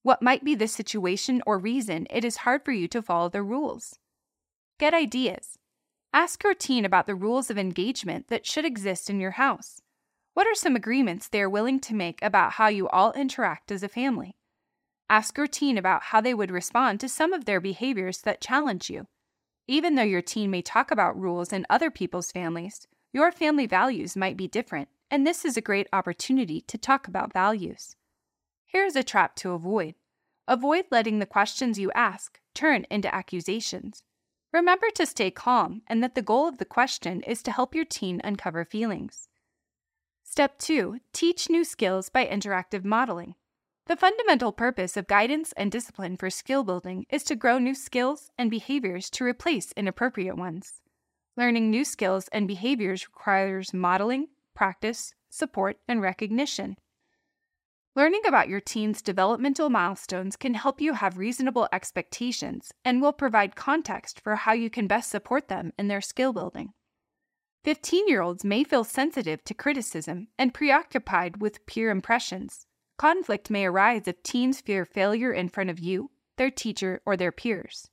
What 0.01 0.23
might 0.23 0.43
be 0.43 0.55
the 0.55 0.67
situation 0.67 1.43
or 1.45 1.59
reason 1.59 2.07
it 2.09 2.25
is 2.25 2.37
hard 2.37 2.65
for 2.65 2.71
you 2.71 2.87
to 2.87 3.01
follow 3.03 3.29
the 3.29 3.43
rules? 3.43 3.99
Get 4.79 4.95
ideas. 4.95 5.59
Ask 6.11 6.43
your 6.43 6.55
teen 6.55 6.83
about 6.83 7.05
the 7.05 7.13
rules 7.13 7.51
of 7.51 7.59
engagement 7.59 8.29
that 8.29 8.47
should 8.47 8.65
exist 8.65 9.07
in 9.07 9.19
your 9.19 9.37
house. 9.37 9.83
What 10.33 10.47
are 10.47 10.55
some 10.55 10.75
agreements 10.75 11.27
they 11.27 11.43
are 11.43 11.47
willing 11.49 11.79
to 11.81 11.93
make 11.93 12.17
about 12.23 12.53
how 12.53 12.69
you 12.69 12.89
all 12.89 13.11
interact 13.11 13.71
as 13.71 13.83
a 13.83 13.87
family? 13.87 14.35
Ask 15.11 15.37
your 15.37 15.45
teen 15.45 15.77
about 15.77 16.05
how 16.05 16.21
they 16.21 16.33
would 16.33 16.49
respond 16.49 16.99
to 17.01 17.07
some 17.07 17.31
of 17.31 17.45
their 17.45 17.61
behaviors 17.61 18.21
that 18.21 18.41
challenge 18.41 18.89
you. 18.89 19.05
Even 19.71 19.95
though 19.95 20.03
your 20.03 20.21
teen 20.21 20.51
may 20.51 20.61
talk 20.61 20.91
about 20.91 21.17
rules 21.17 21.53
in 21.53 21.65
other 21.69 21.89
people's 21.89 22.29
families, 22.29 22.89
your 23.13 23.31
family 23.31 23.65
values 23.65 24.17
might 24.17 24.35
be 24.35 24.45
different 24.45 24.89
and 25.09 25.25
this 25.25 25.45
is 25.45 25.55
a 25.55 25.61
great 25.61 25.87
opportunity 25.93 26.59
to 26.59 26.77
talk 26.77 27.07
about 27.07 27.31
values. 27.31 27.95
Here's 28.65 28.97
a 28.97 29.03
trap 29.03 29.33
to 29.37 29.51
avoid 29.51 29.95
avoid 30.45 30.87
letting 30.91 31.19
the 31.19 31.25
questions 31.25 31.79
you 31.79 31.89
ask 31.95 32.37
turn 32.53 32.85
into 32.91 33.15
accusations. 33.15 34.03
Remember 34.51 34.87
to 34.93 35.05
stay 35.05 35.31
calm 35.31 35.83
and 35.87 36.03
that 36.03 36.15
the 36.15 36.21
goal 36.21 36.49
of 36.49 36.57
the 36.57 36.65
question 36.65 37.21
is 37.21 37.41
to 37.43 37.53
help 37.53 37.73
your 37.73 37.85
teen 37.85 38.19
uncover 38.25 38.65
feelings. 38.65 39.29
Step 40.25 40.59
2 40.59 40.99
Teach 41.13 41.49
new 41.49 41.63
skills 41.63 42.09
by 42.09 42.25
interactive 42.25 42.83
modeling. 42.83 43.35
The 43.87 43.97
fundamental 43.97 44.51
purpose 44.51 44.95
of 44.95 45.07
guidance 45.07 45.53
and 45.57 45.71
discipline 45.71 46.15
for 46.15 46.29
skill 46.29 46.63
building 46.63 47.05
is 47.09 47.23
to 47.23 47.35
grow 47.35 47.57
new 47.57 47.75
skills 47.75 48.31
and 48.37 48.49
behaviors 48.49 49.09
to 49.11 49.23
replace 49.23 49.71
inappropriate 49.73 50.37
ones. 50.37 50.81
Learning 51.35 51.69
new 51.69 51.83
skills 51.83 52.27
and 52.29 52.47
behaviors 52.47 53.07
requires 53.07 53.73
modeling, 53.73 54.27
practice, 54.53 55.13
support, 55.29 55.77
and 55.87 56.01
recognition. 56.01 56.77
Learning 57.95 58.21
about 58.25 58.47
your 58.47 58.61
teen's 58.61 59.01
developmental 59.01 59.69
milestones 59.69 60.37
can 60.37 60.53
help 60.53 60.79
you 60.79 60.93
have 60.93 61.17
reasonable 61.17 61.67
expectations 61.73 62.71
and 62.85 63.01
will 63.01 63.11
provide 63.11 63.55
context 63.55 64.21
for 64.21 64.35
how 64.35 64.53
you 64.53 64.69
can 64.69 64.87
best 64.87 65.09
support 65.09 65.49
them 65.49 65.73
in 65.77 65.87
their 65.87 65.99
skill 65.99 66.31
building. 66.31 66.73
15 67.63 68.07
year 68.07 68.21
olds 68.21 68.45
may 68.45 68.63
feel 68.63 68.83
sensitive 68.83 69.43
to 69.43 69.53
criticism 69.53 70.29
and 70.37 70.53
preoccupied 70.53 71.41
with 71.41 71.65
peer 71.65 71.89
impressions. 71.89 72.65
Conflict 73.01 73.49
may 73.49 73.65
arise 73.65 74.07
if 74.07 74.21
teens 74.21 74.61
fear 74.61 74.85
failure 74.85 75.33
in 75.33 75.49
front 75.49 75.71
of 75.71 75.79
you, 75.79 76.11
their 76.37 76.51
teacher, 76.51 77.01
or 77.03 77.17
their 77.17 77.31
peers. 77.31 77.89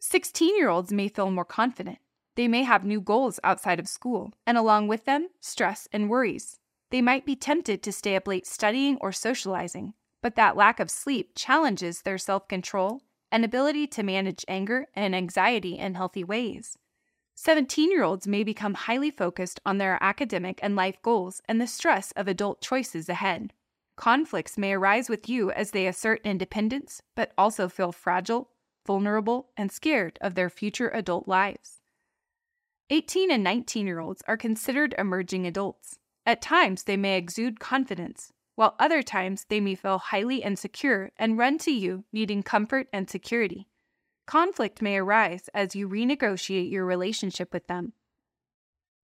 16 0.00 0.54
year 0.58 0.68
olds 0.68 0.92
may 0.92 1.08
feel 1.08 1.30
more 1.30 1.42
confident. 1.46 2.00
They 2.34 2.46
may 2.46 2.62
have 2.64 2.84
new 2.84 3.00
goals 3.00 3.40
outside 3.42 3.80
of 3.80 3.88
school, 3.88 4.34
and 4.46 4.58
along 4.58 4.88
with 4.88 5.06
them, 5.06 5.28
stress 5.40 5.88
and 5.90 6.10
worries. 6.10 6.58
They 6.90 7.00
might 7.00 7.24
be 7.24 7.34
tempted 7.34 7.82
to 7.82 7.92
stay 7.92 8.14
up 8.14 8.28
late 8.28 8.46
studying 8.46 8.98
or 9.00 9.10
socializing, 9.10 9.94
but 10.20 10.34
that 10.34 10.54
lack 10.54 10.80
of 10.80 10.90
sleep 10.90 11.32
challenges 11.34 12.02
their 12.02 12.18
self 12.18 12.46
control 12.46 13.00
and 13.32 13.42
ability 13.42 13.86
to 13.86 14.02
manage 14.02 14.44
anger 14.48 14.84
and 14.94 15.16
anxiety 15.16 15.78
in 15.78 15.94
healthy 15.94 16.24
ways. 16.24 16.76
17 17.36 17.90
year 17.90 18.02
olds 18.02 18.26
may 18.26 18.44
become 18.44 18.74
highly 18.74 19.10
focused 19.10 19.60
on 19.64 19.78
their 19.78 19.96
academic 20.02 20.60
and 20.62 20.76
life 20.76 21.00
goals 21.00 21.40
and 21.48 21.58
the 21.58 21.66
stress 21.66 22.12
of 22.12 22.28
adult 22.28 22.60
choices 22.60 23.08
ahead. 23.08 23.54
Conflicts 23.96 24.58
may 24.58 24.74
arise 24.74 25.08
with 25.08 25.28
you 25.28 25.50
as 25.50 25.70
they 25.70 25.86
assert 25.86 26.20
independence, 26.24 27.02
but 27.14 27.32
also 27.38 27.68
feel 27.68 27.92
fragile, 27.92 28.50
vulnerable, 28.86 29.48
and 29.56 29.72
scared 29.72 30.18
of 30.20 30.34
their 30.34 30.50
future 30.50 30.90
adult 30.90 31.26
lives. 31.26 31.80
18 32.90 33.30
and 33.30 33.42
19 33.42 33.86
year 33.86 33.98
olds 33.98 34.22
are 34.28 34.36
considered 34.36 34.94
emerging 34.98 35.46
adults. 35.46 35.98
At 36.24 36.42
times, 36.42 36.84
they 36.84 36.96
may 36.96 37.16
exude 37.16 37.58
confidence, 37.58 38.32
while 38.54 38.76
other 38.78 39.02
times 39.02 39.46
they 39.48 39.60
may 39.60 39.74
feel 39.74 39.98
highly 39.98 40.42
insecure 40.42 41.10
and 41.18 41.38
run 41.38 41.58
to 41.58 41.72
you 41.72 42.04
needing 42.12 42.42
comfort 42.42 42.88
and 42.92 43.08
security. 43.08 43.66
Conflict 44.26 44.82
may 44.82 44.98
arise 44.98 45.48
as 45.54 45.74
you 45.74 45.88
renegotiate 45.88 46.70
your 46.70 46.84
relationship 46.84 47.52
with 47.52 47.66
them. 47.66 47.92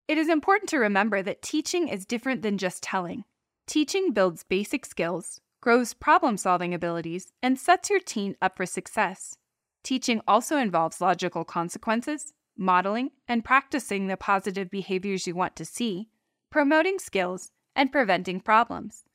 It 0.07 0.17
is 0.17 0.29
important 0.29 0.69
to 0.71 0.79
remember 0.79 1.21
that 1.21 1.41
teaching 1.41 1.87
is 1.87 2.05
different 2.05 2.41
than 2.41 2.57
just 2.57 2.83
telling. 2.83 3.23
Teaching 3.71 4.11
builds 4.11 4.43
basic 4.43 4.85
skills, 4.85 5.39
grows 5.61 5.93
problem 5.93 6.35
solving 6.35 6.73
abilities, 6.73 7.31
and 7.41 7.57
sets 7.57 7.89
your 7.89 8.01
teen 8.01 8.35
up 8.41 8.57
for 8.57 8.65
success. 8.65 9.37
Teaching 9.81 10.19
also 10.27 10.57
involves 10.57 10.99
logical 10.99 11.45
consequences, 11.45 12.33
modeling 12.57 13.11
and 13.29 13.45
practicing 13.45 14.07
the 14.07 14.17
positive 14.17 14.69
behaviors 14.69 15.25
you 15.25 15.35
want 15.35 15.55
to 15.55 15.63
see, 15.63 16.09
promoting 16.49 16.99
skills, 16.99 17.51
and 17.73 17.93
preventing 17.93 18.41
problems. 18.41 19.05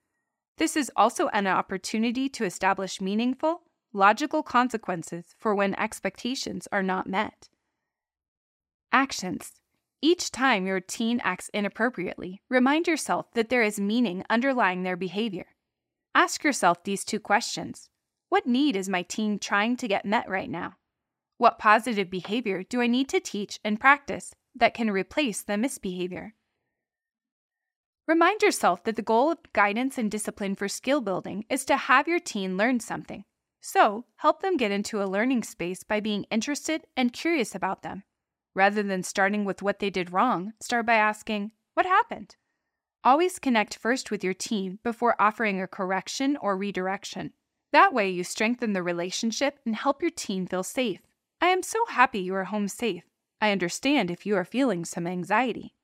This 0.57 0.75
is 0.75 0.91
also 0.97 1.29
an 1.35 1.47
opportunity 1.47 2.31
to 2.31 2.47
establish 2.47 2.99
meaningful, 2.99 3.61
logical 3.93 4.43
consequences 4.43 5.35
for 5.37 5.55
when 5.55 5.79
expectations 5.79 6.67
are 6.73 6.83
not 6.83 7.07
met. 7.07 7.51
Actions. 8.91 9.61
Each 10.03 10.31
time 10.31 10.67
your 10.67 10.81
teen 10.81 11.21
acts 11.25 11.51
inappropriately, 11.55 12.43
remind 12.51 12.87
yourself 12.87 13.33
that 13.33 13.49
there 13.49 13.63
is 13.63 13.81
meaning 13.81 14.25
underlying 14.29 14.83
their 14.83 14.97
behavior. 14.97 15.47
Ask 16.15 16.45
yourself 16.45 16.85
these 16.85 17.05
two 17.05 17.21
questions 17.21 17.89
What 18.29 18.47
need 18.47 18.77
is 18.77 18.89
my 18.89 19.03
teen 19.03 19.39
trying 19.39 19.77
to 19.79 19.89
get 19.89 20.05
met 20.05 20.29
right 20.29 20.51
now? 20.51 20.75
What 21.39 21.59
positive 21.59 22.11
behavior 22.11 22.63
do 22.63 22.81
I 22.81 22.87
need 22.87 23.09
to 23.11 23.21
teach 23.21 23.59
and 23.65 23.81
practice 23.81 24.35
that 24.55 24.75
can 24.75 24.91
replace 24.91 25.43
the 25.43 25.57
misbehavior? 25.57 26.35
Remind 28.07 28.43
yourself 28.43 28.85
that 28.85 28.97
the 28.97 29.03
goal 29.03 29.33
of 29.33 29.39
guidance 29.53 29.99
and 29.99 30.11
discipline 30.11 30.55
for 30.55 30.69
skill 30.69 31.01
building 31.01 31.45
is 31.51 31.65
to 31.65 31.77
have 31.77 32.07
your 32.07 32.21
teen 32.21 32.57
learn 32.57 32.81
something. 32.81 33.25
So, 33.61 34.05
help 34.17 34.43
them 34.43 34.57
get 34.57 34.71
into 34.71 35.03
a 35.03 35.09
learning 35.11 35.43
space 35.43 35.83
by 35.83 36.01
being 36.01 36.25
interested 36.31 36.87
and 36.97 37.13
curious 37.13 37.55
about 37.55 37.83
them. 37.83 38.05
Rather 38.57 38.83
than 38.83 39.03
starting 39.03 39.45
with 39.45 39.61
what 39.61 39.81
they 39.81 39.91
did 39.91 40.11
wrong, 40.11 40.55
start 40.63 40.87
by 40.87 40.95
asking, 40.95 41.53
What 41.75 41.85
happened? 41.85 42.37
Always 43.05 43.39
connect 43.39 43.77
first 43.77 44.11
with 44.11 44.25
your 44.25 44.33
teen 44.33 44.79
before 44.83 45.15
offering 45.21 45.61
a 45.61 45.67
correction 45.67 46.39
or 46.41 46.57
redirection. 46.57 47.35
That 47.73 47.93
way, 47.93 48.09
you 48.09 48.25
strengthen 48.25 48.73
the 48.73 48.83
relationship 48.83 49.59
and 49.67 49.77
help 49.77 50.01
your 50.01 50.11
teen 50.11 50.47
feel 50.47 50.63
safe. 50.63 51.01
I 51.39 51.49
am 51.49 51.63
so 51.63 51.85
happy 51.91 52.21
you 52.21 52.35
are 52.35 52.45
home 52.45 52.67
safe. 52.67 53.05
I 53.43 53.53
understand 53.53 54.11
if 54.11 54.25
you 54.25 54.35
are 54.37 54.45
feeling 54.45 54.87
some 54.87 55.07
anxiety. 55.07 55.75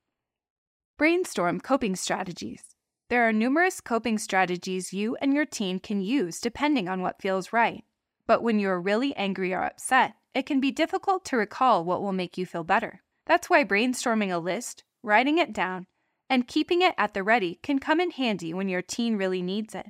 Brainstorm 0.96 1.60
coping 1.60 1.94
strategies. 1.94 2.74
There 3.10 3.28
are 3.28 3.34
numerous 3.34 3.82
coping 3.82 4.16
strategies 4.16 4.94
you 4.94 5.14
and 5.16 5.34
your 5.34 5.44
teen 5.44 5.78
can 5.78 6.00
use 6.00 6.40
depending 6.40 6.88
on 6.88 7.02
what 7.02 7.20
feels 7.20 7.52
right. 7.52 7.84
But 8.26 8.42
when 8.42 8.58
you 8.58 8.70
are 8.70 8.80
really 8.80 9.14
angry 9.14 9.52
or 9.52 9.62
upset, 9.62 10.14
it 10.34 10.46
can 10.46 10.60
be 10.60 10.70
difficult 10.70 11.24
to 11.26 11.36
recall 11.36 11.84
what 11.84 12.02
will 12.02 12.12
make 12.12 12.38
you 12.38 12.46
feel 12.46 12.64
better. 12.64 13.02
That's 13.26 13.50
why 13.50 13.64
brainstorming 13.64 14.32
a 14.32 14.38
list, 14.38 14.84
writing 15.02 15.38
it 15.38 15.52
down, 15.52 15.86
and 16.28 16.48
keeping 16.48 16.82
it 16.82 16.94
at 16.96 17.14
the 17.14 17.22
ready 17.22 17.58
can 17.62 17.78
come 17.78 18.00
in 18.00 18.10
handy 18.10 18.54
when 18.54 18.68
your 18.68 18.82
teen 18.82 19.16
really 19.16 19.42
needs 19.42 19.74
it. 19.74 19.86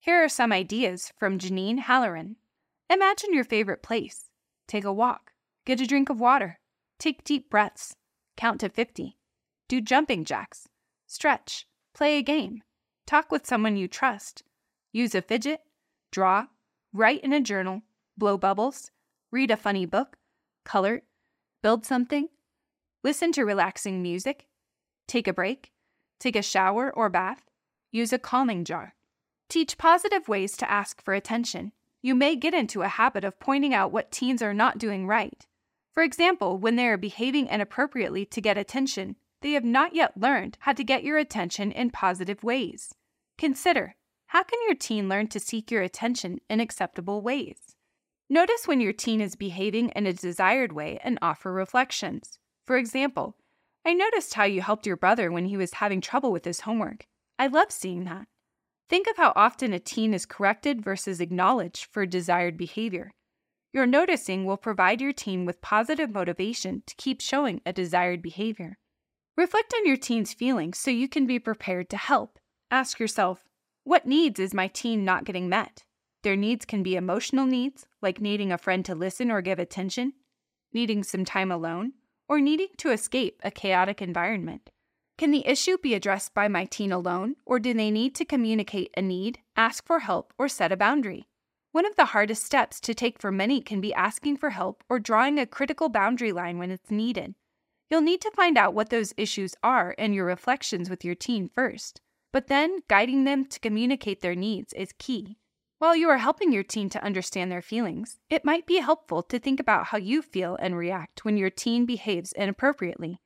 Here 0.00 0.22
are 0.22 0.28
some 0.28 0.52
ideas 0.52 1.12
from 1.18 1.38
Janine 1.38 1.80
Halloran. 1.80 2.36
Imagine 2.88 3.34
your 3.34 3.44
favorite 3.44 3.82
place. 3.82 4.30
Take 4.66 4.84
a 4.84 4.92
walk. 4.92 5.32
Get 5.64 5.80
a 5.80 5.86
drink 5.86 6.08
of 6.08 6.20
water. 6.20 6.60
Take 6.98 7.24
deep 7.24 7.50
breaths. 7.50 7.96
Count 8.36 8.60
to 8.60 8.68
50. 8.68 9.18
Do 9.68 9.80
jumping 9.80 10.24
jacks. 10.24 10.68
Stretch. 11.06 11.66
Play 11.94 12.18
a 12.18 12.22
game. 12.22 12.62
Talk 13.06 13.30
with 13.30 13.46
someone 13.46 13.76
you 13.76 13.88
trust. 13.88 14.42
Use 14.92 15.14
a 15.14 15.22
fidget. 15.22 15.60
Draw. 16.12 16.46
Write 16.92 17.22
in 17.22 17.32
a 17.32 17.40
journal. 17.40 17.82
Blow 18.16 18.38
bubbles. 18.38 18.90
Read 19.32 19.50
a 19.50 19.56
funny 19.56 19.86
book. 19.86 20.16
Color. 20.64 21.02
Build 21.62 21.84
something. 21.84 22.28
Listen 23.02 23.32
to 23.32 23.44
relaxing 23.44 24.02
music. 24.02 24.46
Take 25.08 25.28
a 25.28 25.32
break. 25.32 25.72
Take 26.18 26.36
a 26.36 26.42
shower 26.42 26.92
or 26.94 27.08
bath. 27.08 27.44
Use 27.90 28.12
a 28.12 28.18
calming 28.18 28.64
jar. 28.64 28.94
Teach 29.48 29.78
positive 29.78 30.28
ways 30.28 30.56
to 30.56 30.70
ask 30.70 31.02
for 31.02 31.14
attention 31.14 31.72
you 32.02 32.14
may 32.14 32.36
get 32.36 32.54
into 32.54 32.82
a 32.82 32.88
habit 32.88 33.24
of 33.24 33.40
pointing 33.40 33.74
out 33.74 33.90
what 33.90 34.12
teens 34.12 34.40
are 34.40 34.54
not 34.54 34.78
doing 34.78 35.08
right. 35.08 35.44
For 35.90 36.04
example, 36.04 36.56
when 36.56 36.76
they 36.76 36.86
are 36.86 36.96
behaving 36.96 37.48
inappropriately 37.48 38.24
to 38.26 38.40
get 38.40 38.56
attention, 38.56 39.16
they 39.40 39.52
have 39.52 39.64
not 39.64 39.94
yet 39.94 40.16
learned 40.16 40.56
how 40.60 40.72
to 40.74 40.84
get 40.84 41.02
your 41.02 41.18
attention 41.18 41.72
in 41.72 41.90
positive 41.90 42.44
ways. 42.44 42.94
Consider 43.38 43.96
how 44.26 44.44
can 44.44 44.58
your 44.66 44.76
teen 44.76 45.08
learn 45.08 45.26
to 45.28 45.40
seek 45.40 45.70
your 45.70 45.82
attention 45.82 46.38
in 46.48 46.60
acceptable 46.60 47.22
ways? 47.22 47.75
Notice 48.28 48.66
when 48.66 48.80
your 48.80 48.92
teen 48.92 49.20
is 49.20 49.36
behaving 49.36 49.90
in 49.90 50.06
a 50.06 50.12
desired 50.12 50.72
way 50.72 50.98
and 51.04 51.18
offer 51.22 51.52
reflections. 51.52 52.38
For 52.66 52.76
example, 52.76 53.36
I 53.84 53.92
noticed 53.92 54.34
how 54.34 54.44
you 54.44 54.62
helped 54.62 54.84
your 54.84 54.96
brother 54.96 55.30
when 55.30 55.46
he 55.46 55.56
was 55.56 55.74
having 55.74 56.00
trouble 56.00 56.32
with 56.32 56.44
his 56.44 56.60
homework. 56.60 57.06
I 57.38 57.46
love 57.46 57.70
seeing 57.70 58.04
that. 58.04 58.26
Think 58.88 59.06
of 59.06 59.16
how 59.16 59.32
often 59.36 59.72
a 59.72 59.78
teen 59.78 60.12
is 60.12 60.26
corrected 60.26 60.82
versus 60.82 61.20
acknowledged 61.20 61.86
for 61.92 62.04
desired 62.04 62.56
behavior. 62.56 63.12
Your 63.72 63.86
noticing 63.86 64.44
will 64.44 64.56
provide 64.56 65.00
your 65.00 65.12
teen 65.12 65.44
with 65.44 65.60
positive 65.60 66.10
motivation 66.10 66.82
to 66.86 66.96
keep 66.96 67.20
showing 67.20 67.60
a 67.64 67.72
desired 67.72 68.22
behavior. 68.22 68.78
Reflect 69.36 69.72
on 69.76 69.86
your 69.86 69.96
teen's 69.96 70.32
feelings 70.32 70.78
so 70.78 70.90
you 70.90 71.08
can 71.08 71.26
be 71.26 71.38
prepared 71.38 71.88
to 71.90 71.96
help. 71.96 72.38
Ask 72.72 72.98
yourself, 72.98 73.44
what 73.84 74.06
needs 74.06 74.40
is 74.40 74.52
my 74.52 74.66
teen 74.66 75.04
not 75.04 75.24
getting 75.24 75.48
met? 75.48 75.84
Their 76.26 76.34
needs 76.34 76.64
can 76.64 76.82
be 76.82 76.96
emotional 76.96 77.46
needs, 77.46 77.86
like 78.02 78.20
needing 78.20 78.50
a 78.50 78.58
friend 78.58 78.84
to 78.86 78.96
listen 78.96 79.30
or 79.30 79.40
give 79.40 79.60
attention, 79.60 80.14
needing 80.72 81.04
some 81.04 81.24
time 81.24 81.52
alone, 81.52 81.92
or 82.28 82.40
needing 82.40 82.66
to 82.78 82.90
escape 82.90 83.40
a 83.44 83.52
chaotic 83.52 84.02
environment. 84.02 84.70
Can 85.18 85.30
the 85.30 85.46
issue 85.46 85.78
be 85.78 85.94
addressed 85.94 86.34
by 86.34 86.48
my 86.48 86.64
teen 86.64 86.90
alone, 86.90 87.36
or 87.46 87.60
do 87.60 87.72
they 87.72 87.92
need 87.92 88.16
to 88.16 88.24
communicate 88.24 88.90
a 88.96 89.02
need, 89.02 89.38
ask 89.54 89.86
for 89.86 90.00
help, 90.00 90.34
or 90.36 90.48
set 90.48 90.72
a 90.72 90.76
boundary? 90.76 91.28
One 91.70 91.86
of 91.86 91.94
the 91.94 92.06
hardest 92.06 92.42
steps 92.42 92.80
to 92.80 92.92
take 92.92 93.20
for 93.20 93.30
many 93.30 93.60
can 93.60 93.80
be 93.80 93.94
asking 93.94 94.38
for 94.38 94.50
help 94.50 94.82
or 94.88 94.98
drawing 94.98 95.38
a 95.38 95.46
critical 95.46 95.88
boundary 95.88 96.32
line 96.32 96.58
when 96.58 96.72
it's 96.72 96.90
needed. 96.90 97.36
You'll 97.88 98.00
need 98.00 98.20
to 98.22 98.32
find 98.32 98.58
out 98.58 98.74
what 98.74 98.90
those 98.90 99.14
issues 99.16 99.54
are 99.62 99.92
in 99.92 100.12
your 100.12 100.26
reflections 100.26 100.90
with 100.90 101.04
your 101.04 101.14
teen 101.14 101.48
first, 101.48 102.00
but 102.32 102.48
then 102.48 102.80
guiding 102.88 103.22
them 103.22 103.44
to 103.44 103.60
communicate 103.60 104.22
their 104.22 104.34
needs 104.34 104.72
is 104.72 104.92
key. 104.98 105.36
While 105.78 105.94
you 105.94 106.08
are 106.08 106.18
helping 106.18 106.52
your 106.52 106.62
teen 106.62 106.88
to 106.90 107.04
understand 107.04 107.52
their 107.52 107.60
feelings, 107.60 108.18
it 108.30 108.46
might 108.46 108.66
be 108.66 108.80
helpful 108.80 109.22
to 109.24 109.38
think 109.38 109.60
about 109.60 109.86
how 109.86 109.98
you 109.98 110.22
feel 110.22 110.56
and 110.56 110.74
react 110.74 111.24
when 111.24 111.36
your 111.36 111.50
teen 111.50 111.84
behaves 111.84 112.32
inappropriately. 112.32 113.20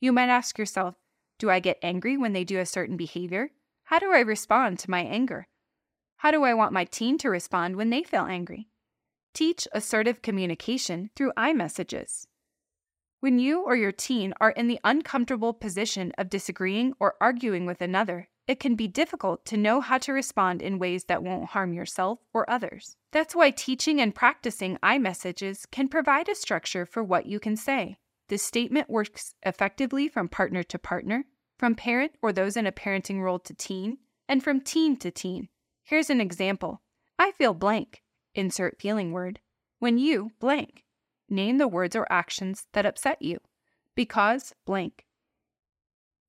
You 0.00 0.12
might 0.12 0.28
ask 0.28 0.56
yourself 0.56 0.94
Do 1.38 1.50
I 1.50 1.58
get 1.58 1.80
angry 1.82 2.16
when 2.16 2.32
they 2.32 2.44
do 2.44 2.60
a 2.60 2.66
certain 2.66 2.96
behavior? 2.96 3.50
How 3.84 3.98
do 3.98 4.12
I 4.12 4.20
respond 4.20 4.78
to 4.80 4.90
my 4.90 5.00
anger? 5.00 5.48
How 6.18 6.30
do 6.30 6.44
I 6.44 6.54
want 6.54 6.72
my 6.72 6.84
teen 6.84 7.18
to 7.18 7.28
respond 7.28 7.74
when 7.74 7.90
they 7.90 8.04
feel 8.04 8.24
angry? 8.24 8.68
Teach 9.34 9.66
assertive 9.72 10.22
communication 10.22 11.10
through 11.16 11.32
I-messages. 11.36 12.28
When 13.18 13.40
you 13.40 13.62
or 13.62 13.74
your 13.74 13.92
teen 13.92 14.32
are 14.40 14.50
in 14.50 14.68
the 14.68 14.80
uncomfortable 14.84 15.52
position 15.52 16.12
of 16.16 16.30
disagreeing 16.30 16.94
or 17.00 17.16
arguing 17.20 17.66
with 17.66 17.80
another, 17.80 18.28
it 18.48 18.60
can 18.60 18.76
be 18.76 18.86
difficult 18.86 19.44
to 19.46 19.56
know 19.56 19.80
how 19.80 19.98
to 19.98 20.12
respond 20.12 20.62
in 20.62 20.78
ways 20.78 21.04
that 21.04 21.22
won't 21.22 21.50
harm 21.50 21.72
yourself 21.72 22.20
or 22.32 22.48
others. 22.48 22.96
That's 23.12 23.34
why 23.34 23.50
teaching 23.50 24.00
and 24.00 24.14
practicing 24.14 24.78
I-messages 24.82 25.66
can 25.66 25.88
provide 25.88 26.28
a 26.28 26.34
structure 26.34 26.86
for 26.86 27.02
what 27.02 27.26
you 27.26 27.40
can 27.40 27.56
say. 27.56 27.96
This 28.28 28.42
statement 28.42 28.90
works 28.90 29.34
effectively 29.44 30.08
from 30.08 30.28
partner 30.28 30.62
to 30.64 30.78
partner, 30.78 31.24
from 31.58 31.74
parent 31.74 32.12
or 32.22 32.32
those 32.32 32.56
in 32.56 32.66
a 32.66 32.72
parenting 32.72 33.20
role 33.20 33.38
to 33.40 33.54
teen, 33.54 33.98
and 34.28 34.42
from 34.42 34.60
teen 34.60 34.96
to 34.98 35.10
teen. 35.10 35.48
Here's 35.82 36.10
an 36.10 36.20
example 36.20 36.82
I 37.18 37.32
feel 37.32 37.54
blank. 37.54 38.02
Insert 38.34 38.80
feeling 38.80 39.12
word. 39.12 39.40
When 39.78 39.98
you 39.98 40.32
blank. 40.40 40.84
Name 41.28 41.58
the 41.58 41.68
words 41.68 41.96
or 41.96 42.06
actions 42.10 42.66
that 42.72 42.86
upset 42.86 43.22
you. 43.22 43.38
Because 43.94 44.54
blank. 44.66 45.05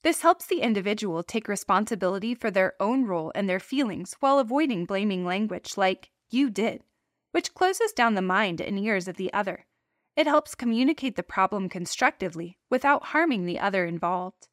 This 0.03 0.21
helps 0.21 0.45
the 0.45 0.61
individual 0.61 1.23
take 1.23 1.47
responsibility 1.47 2.35
for 2.35 2.51
their 2.51 2.73
own 2.79 3.05
role 3.05 3.31
and 3.35 3.49
their 3.49 3.59
feelings 3.59 4.15
while 4.19 4.39
avoiding 4.39 4.85
blaming 4.85 5.25
language 5.25 5.75
like, 5.75 6.11
you 6.29 6.49
did, 6.49 6.83
which 7.31 7.53
closes 7.53 7.91
down 7.91 8.15
the 8.15 8.21
mind 8.21 8.61
and 8.61 8.79
ears 8.79 9.07
of 9.07 9.17
the 9.17 9.33
other. 9.33 9.65
It 10.15 10.27
helps 10.27 10.55
communicate 10.55 11.15
the 11.15 11.23
problem 11.23 11.69
constructively 11.69 12.57
without 12.69 13.07
harming 13.07 13.45
the 13.45 13.59
other 13.59 13.85
involved. 13.85 14.47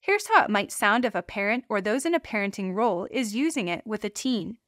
Here's 0.00 0.28
how 0.28 0.44
it 0.44 0.50
might 0.50 0.70
sound 0.70 1.04
if 1.04 1.14
a 1.14 1.22
parent 1.22 1.64
or 1.68 1.80
those 1.80 2.06
in 2.06 2.14
a 2.14 2.20
parenting 2.20 2.74
role 2.74 3.08
is 3.10 3.34
using 3.34 3.68
it 3.68 3.86
with 3.86 4.04
a 4.04 4.10
teen. 4.10 4.58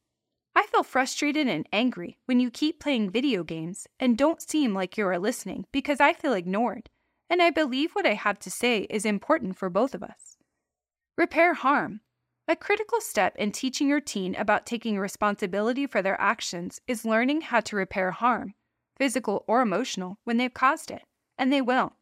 I 0.53 0.65
feel 0.67 0.83
frustrated 0.83 1.47
and 1.47 1.67
angry 1.71 2.17
when 2.25 2.39
you 2.39 2.51
keep 2.51 2.79
playing 2.79 3.09
video 3.09 3.43
games 3.43 3.87
and 3.99 4.17
don't 4.17 4.41
seem 4.41 4.73
like 4.73 4.97
you 4.97 5.07
are 5.07 5.17
listening 5.17 5.65
because 5.71 6.01
I 6.01 6.13
feel 6.13 6.33
ignored 6.33 6.89
and 7.31 7.41
I 7.41 7.49
believe 7.49 7.93
what 7.93 8.05
I 8.05 8.13
have 8.13 8.39
to 8.39 8.51
say 8.51 8.85
is 8.89 9.05
important 9.05 9.57
for 9.57 9.69
both 9.69 9.95
of 9.95 10.03
us. 10.03 10.35
Repair 11.17 11.53
harm. 11.53 12.01
A 12.45 12.57
critical 12.57 12.99
step 12.99 13.37
in 13.37 13.53
teaching 13.53 13.87
your 13.87 14.01
teen 14.01 14.35
about 14.35 14.65
taking 14.65 14.99
responsibility 14.99 15.87
for 15.87 16.01
their 16.01 16.19
actions 16.19 16.81
is 16.89 17.05
learning 17.05 17.39
how 17.39 17.61
to 17.61 17.77
repair 17.77 18.11
harm, 18.11 18.53
physical 18.97 19.45
or 19.47 19.61
emotional, 19.61 20.17
when 20.25 20.35
they've 20.35 20.53
caused 20.53 20.91
it, 20.91 21.03
and 21.37 21.53
they 21.53 21.61
will. 21.61 21.93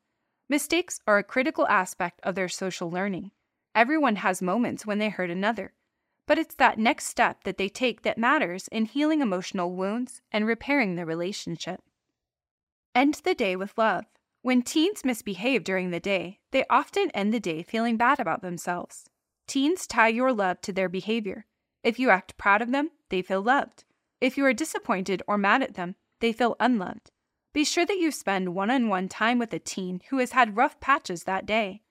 Mistakes 0.50 1.00
are 1.06 1.20
a 1.20 1.24
critical 1.24 1.68
aspect 1.68 2.20
of 2.24 2.34
their 2.34 2.50
social 2.50 2.90
learning. 2.90 3.30
Everyone 3.76 4.16
has 4.16 4.42
moments 4.42 4.88
when 4.88 4.98
they 4.98 5.10
hurt 5.10 5.30
another, 5.30 5.74
but 6.26 6.40
it's 6.40 6.56
that 6.56 6.80
next 6.80 7.06
step 7.06 7.44
that 7.44 7.60
they 7.60 7.70
take 7.70 8.02
that 8.02 8.18
matters 8.18 8.68
in 8.70 8.86
healing 8.86 9.22
emotional 9.22 9.76
wounds 9.76 10.24
and 10.32 10.48
repairing 10.48 10.96
the 10.96 11.06
relationship. 11.06 11.82
End 12.96 13.22
the 13.24 13.36
day 13.36 13.56
with 13.56 13.78
love. 13.78 14.06
When 14.42 14.62
teens 14.62 15.04
misbehave 15.04 15.66
during 15.66 15.92
the 15.92 16.00
day, 16.00 16.40
they 16.52 16.66
often 16.70 17.12
end 17.12 17.34
the 17.34 17.42
day 17.42 17.62
feeling 17.62 17.98
bad 17.98 18.20
about 18.20 18.42
themselves. 18.42 19.06
Teens 19.48 19.86
tie 19.86 20.08
your 20.08 20.32
love 20.32 20.62
to 20.62 20.72
their 20.72 20.88
behavior. 20.88 21.46
If 21.84 22.00
you 22.00 22.10
act 22.10 22.38
proud 22.38 22.62
of 22.62 22.72
them, 22.72 22.92
they 23.10 23.22
feel 23.22 23.42
loved. 23.42 23.84
If 24.22 24.38
you 24.38 24.46
are 24.46 24.54
disappointed 24.54 25.22
or 25.28 25.38
mad 25.38 25.62
at 25.62 25.74
them, 25.74 25.96
they 26.22 26.32
feel 26.32 26.56
unloved. 26.60 27.12
Be 27.54 27.66
sure 27.66 27.86
that 27.86 27.98
you 27.98 28.12
spend 28.12 28.56
one 28.56 28.70
on 28.70 28.88
one 28.88 29.10
time 29.10 29.40
with 29.40 29.54
a 29.54 29.60
teen 29.60 30.02
who 30.10 30.20
has 30.20 30.32
had 30.32 30.56
rough 30.56 30.80
patches 30.80 31.24
that 31.24 31.46
day. 31.46 31.82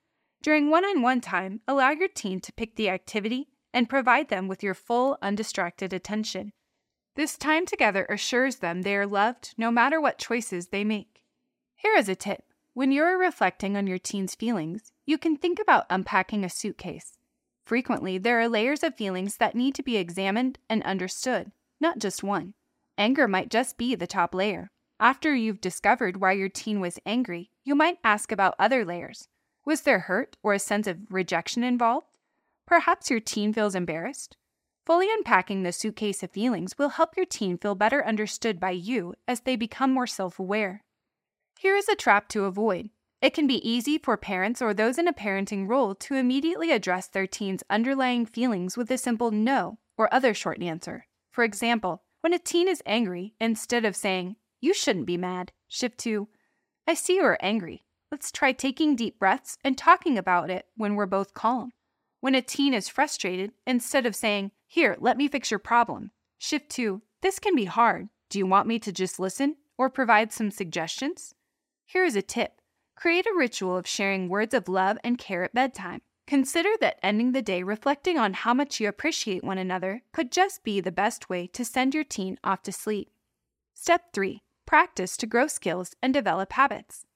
During 0.42 0.70
one 0.70 0.84
on 0.84 1.02
one 1.02 1.20
time, 1.20 1.60
allow 1.66 1.90
your 1.90 2.08
teen 2.08 2.40
to 2.40 2.52
pick 2.52 2.76
the 2.76 2.88
activity 2.88 3.48
and 3.74 3.88
provide 3.88 4.28
them 4.28 4.48
with 4.48 4.62
your 4.62 4.74
full, 4.74 5.18
undistracted 5.20 5.92
attention. 5.92 6.52
This 7.16 7.36
time 7.36 7.66
together 7.66 8.06
assures 8.08 8.56
them 8.56 8.82
they 8.82 8.96
are 8.96 9.06
loved 9.06 9.54
no 9.58 9.70
matter 9.70 10.00
what 10.00 10.18
choices 10.18 10.68
they 10.68 10.84
make. 10.84 11.17
Here 11.78 11.94
is 11.96 12.08
a 12.08 12.16
tip 12.16 12.42
when 12.74 12.92
you're 12.92 13.18
reflecting 13.18 13.76
on 13.76 13.86
your 13.86 13.98
teen's 13.98 14.34
feelings, 14.34 14.92
you 15.06 15.16
can 15.16 15.36
think 15.36 15.58
about 15.60 15.86
unpacking 15.90 16.44
a 16.44 16.48
suitcase. 16.48 17.18
Frequently, 17.64 18.18
there 18.18 18.40
are 18.40 18.48
layers 18.48 18.82
of 18.82 18.96
feelings 18.96 19.36
that 19.36 19.54
need 19.54 19.74
to 19.76 19.82
be 19.82 19.96
examined 19.96 20.58
and 20.68 20.82
understood, 20.82 21.52
not 21.80 21.98
just 21.98 22.22
one. 22.22 22.54
Anger 22.96 23.28
might 23.28 23.48
just 23.48 23.78
be 23.78 23.94
the 23.94 24.06
top 24.08 24.34
layer. 24.34 24.70
After 24.98 25.34
you've 25.34 25.60
discovered 25.60 26.20
why 26.20 26.32
your 26.32 26.48
teen 26.48 26.80
was 26.80 26.98
angry, 27.06 27.50
you 27.64 27.76
might 27.76 27.98
ask 28.02 28.32
about 28.32 28.56
other 28.58 28.84
layers. 28.84 29.28
Was 29.64 29.82
there 29.82 30.00
hurt 30.00 30.36
or 30.42 30.52
a 30.52 30.58
sense 30.58 30.88
of 30.88 30.98
rejection 31.10 31.62
involved? 31.62 32.18
Perhaps 32.66 33.10
your 33.10 33.20
teen 33.20 33.52
feels 33.52 33.76
embarrassed. 33.76 34.36
Fully 34.84 35.08
unpacking 35.12 35.62
the 35.62 35.72
suitcase 35.72 36.22
of 36.24 36.32
feelings 36.32 36.76
will 36.76 36.88
help 36.90 37.16
your 37.16 37.26
teen 37.26 37.56
feel 37.56 37.74
better 37.74 38.04
understood 38.04 38.58
by 38.58 38.70
you 38.70 39.14
as 39.28 39.40
they 39.40 39.54
become 39.54 39.92
more 39.92 40.06
self 40.06 40.38
aware. 40.38 40.84
Here 41.60 41.74
is 41.74 41.88
a 41.88 41.96
trap 41.96 42.28
to 42.28 42.44
avoid. 42.44 42.90
It 43.20 43.34
can 43.34 43.48
be 43.48 43.68
easy 43.68 43.98
for 43.98 44.16
parents 44.16 44.62
or 44.62 44.72
those 44.72 44.96
in 44.96 45.08
a 45.08 45.12
parenting 45.12 45.68
role 45.68 45.92
to 45.96 46.14
immediately 46.14 46.70
address 46.70 47.08
their 47.08 47.26
teen's 47.26 47.64
underlying 47.68 48.26
feelings 48.26 48.76
with 48.76 48.88
a 48.92 48.96
simple 48.96 49.32
no 49.32 49.80
or 49.96 50.14
other 50.14 50.34
short 50.34 50.62
answer. 50.62 51.08
For 51.32 51.42
example, 51.42 52.04
when 52.20 52.32
a 52.32 52.38
teen 52.38 52.68
is 52.68 52.80
angry, 52.86 53.34
instead 53.40 53.84
of 53.84 53.96
saying, 53.96 54.36
You 54.60 54.72
shouldn't 54.72 55.06
be 55.06 55.16
mad, 55.16 55.50
shift 55.66 55.98
to, 56.02 56.28
I 56.86 56.94
see 56.94 57.16
you 57.16 57.24
are 57.24 57.38
angry. 57.40 57.82
Let's 58.12 58.30
try 58.30 58.52
taking 58.52 58.94
deep 58.94 59.18
breaths 59.18 59.58
and 59.64 59.76
talking 59.76 60.16
about 60.16 60.50
it 60.50 60.66
when 60.76 60.94
we're 60.94 61.06
both 61.06 61.34
calm. 61.34 61.72
When 62.20 62.36
a 62.36 62.40
teen 62.40 62.72
is 62.72 62.88
frustrated, 62.88 63.50
instead 63.66 64.06
of 64.06 64.14
saying, 64.14 64.52
Here, 64.68 64.96
let 65.00 65.16
me 65.16 65.26
fix 65.26 65.50
your 65.50 65.58
problem, 65.58 66.12
shift 66.38 66.70
to, 66.76 67.02
This 67.20 67.40
can 67.40 67.56
be 67.56 67.64
hard. 67.64 68.10
Do 68.30 68.38
you 68.38 68.46
want 68.46 68.68
me 68.68 68.78
to 68.78 68.92
just 68.92 69.18
listen 69.18 69.56
or 69.76 69.90
provide 69.90 70.32
some 70.32 70.52
suggestions? 70.52 71.34
Here 71.90 72.04
is 72.04 72.16
a 72.16 72.20
tip 72.22 72.60
create 72.96 73.24
a 73.24 73.34
ritual 73.34 73.74
of 73.78 73.86
sharing 73.86 74.28
words 74.28 74.52
of 74.52 74.68
love 74.68 74.98
and 75.02 75.16
care 75.16 75.42
at 75.42 75.54
bedtime. 75.54 76.02
Consider 76.26 76.68
that 76.82 76.98
ending 77.02 77.32
the 77.32 77.40
day 77.40 77.62
reflecting 77.62 78.18
on 78.18 78.34
how 78.34 78.52
much 78.52 78.78
you 78.78 78.88
appreciate 78.88 79.42
one 79.42 79.56
another 79.56 80.02
could 80.12 80.30
just 80.30 80.62
be 80.62 80.82
the 80.82 80.92
best 80.92 81.30
way 81.30 81.46
to 81.46 81.64
send 81.64 81.94
your 81.94 82.04
teen 82.04 82.36
off 82.44 82.62
to 82.64 82.72
sleep. 82.72 83.10
Step 83.72 84.12
3 84.12 84.42
Practice 84.66 85.16
to 85.16 85.26
grow 85.26 85.46
skills 85.46 85.94
and 86.02 86.12
develop 86.12 86.52
habits. 86.52 87.06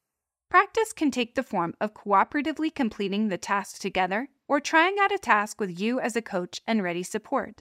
Practice 0.48 0.94
can 0.94 1.10
take 1.10 1.34
the 1.34 1.42
form 1.42 1.74
of 1.78 1.92
cooperatively 1.92 2.74
completing 2.74 3.28
the 3.28 3.36
task 3.36 3.78
together 3.78 4.28
or 4.48 4.58
trying 4.58 4.96
out 4.98 5.12
a 5.12 5.18
task 5.18 5.60
with 5.60 5.78
you 5.78 6.00
as 6.00 6.16
a 6.16 6.22
coach 6.22 6.62
and 6.66 6.82
ready 6.82 7.02
support. 7.02 7.60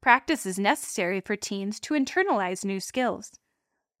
Practice 0.00 0.44
is 0.44 0.58
necessary 0.58 1.20
for 1.20 1.36
teens 1.36 1.78
to 1.78 1.94
internalize 1.94 2.64
new 2.64 2.80
skills. 2.80 3.30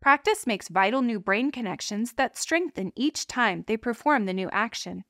Practice 0.02 0.48
makes 0.48 0.66
vital 0.66 1.00
new 1.00 1.20
brain 1.20 1.52
connections 1.52 2.14
that 2.14 2.36
strengthen 2.36 2.90
each 2.96 3.28
time 3.28 3.62
they 3.68 3.76
perform 3.76 4.26
the 4.26 4.32
new 4.32 4.50
action. 4.50 5.04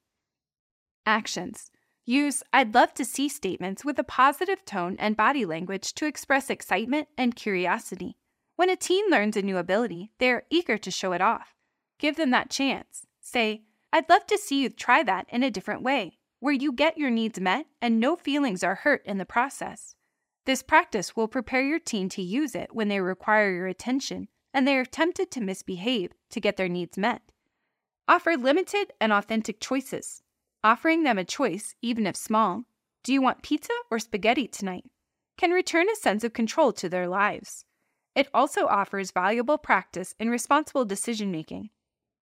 Actions 1.06 1.70
Use 2.04 2.42
I'd 2.52 2.74
love 2.74 2.92
to 2.94 3.04
see 3.06 3.30
statements 3.30 3.86
with 3.86 3.98
a 3.98 4.04
positive 4.04 4.66
tone 4.66 4.96
and 4.98 5.16
body 5.16 5.46
language 5.46 5.94
to 5.94 6.04
express 6.04 6.50
excitement 6.50 7.08
and 7.16 7.34
curiosity. 7.34 8.18
When 8.56 8.68
a 8.68 8.76
teen 8.76 9.08
learns 9.10 9.34
a 9.34 9.40
new 9.40 9.56
ability, 9.56 10.10
they 10.18 10.30
are 10.30 10.44
eager 10.50 10.76
to 10.76 10.90
show 10.90 11.12
it 11.12 11.22
off. 11.22 11.54
Give 11.98 12.16
them 12.16 12.30
that 12.32 12.50
chance. 12.50 13.06
Say, 13.22 13.62
I'd 13.94 14.10
love 14.10 14.26
to 14.26 14.36
see 14.36 14.62
you 14.62 14.68
try 14.68 15.02
that 15.04 15.24
in 15.30 15.42
a 15.42 15.50
different 15.50 15.82
way, 15.82 16.18
where 16.38 16.52
you 16.52 16.70
get 16.70 16.98
your 16.98 17.10
needs 17.10 17.40
met 17.40 17.64
and 17.80 17.98
no 17.98 18.14
feelings 18.14 18.62
are 18.62 18.74
hurt 18.74 19.06
in 19.06 19.16
the 19.16 19.24
process. 19.24 19.94
This 20.44 20.62
practice 20.62 21.16
will 21.16 21.28
prepare 21.28 21.62
your 21.62 21.78
teen 21.78 22.10
to 22.10 22.20
use 22.20 22.54
it 22.54 22.74
when 22.74 22.88
they 22.88 23.00
require 23.00 23.50
your 23.50 23.68
attention 23.68 24.28
and 24.54 24.66
they 24.66 24.76
are 24.76 24.84
tempted 24.84 25.30
to 25.30 25.40
misbehave 25.40 26.12
to 26.30 26.40
get 26.40 26.56
their 26.56 26.68
needs 26.68 26.98
met. 26.98 27.22
Offer 28.08 28.36
limited 28.36 28.92
and 29.00 29.12
authentic 29.12 29.60
choices. 29.60 30.22
Offering 30.64 31.02
them 31.02 31.18
a 31.18 31.24
choice, 31.24 31.74
even 31.82 32.06
if 32.06 32.16
small 32.16 32.64
do 33.04 33.12
you 33.12 33.20
want 33.20 33.42
pizza 33.42 33.72
or 33.90 33.98
spaghetti 33.98 34.46
tonight? 34.46 34.84
can 35.38 35.50
return 35.50 35.88
a 35.88 35.96
sense 35.96 36.22
of 36.22 36.32
control 36.32 36.72
to 36.72 36.88
their 36.88 37.08
lives. 37.08 37.64
It 38.14 38.28
also 38.32 38.66
offers 38.66 39.10
valuable 39.10 39.58
practice 39.58 40.14
in 40.20 40.30
responsible 40.30 40.84
decision 40.84 41.32
making. 41.32 41.70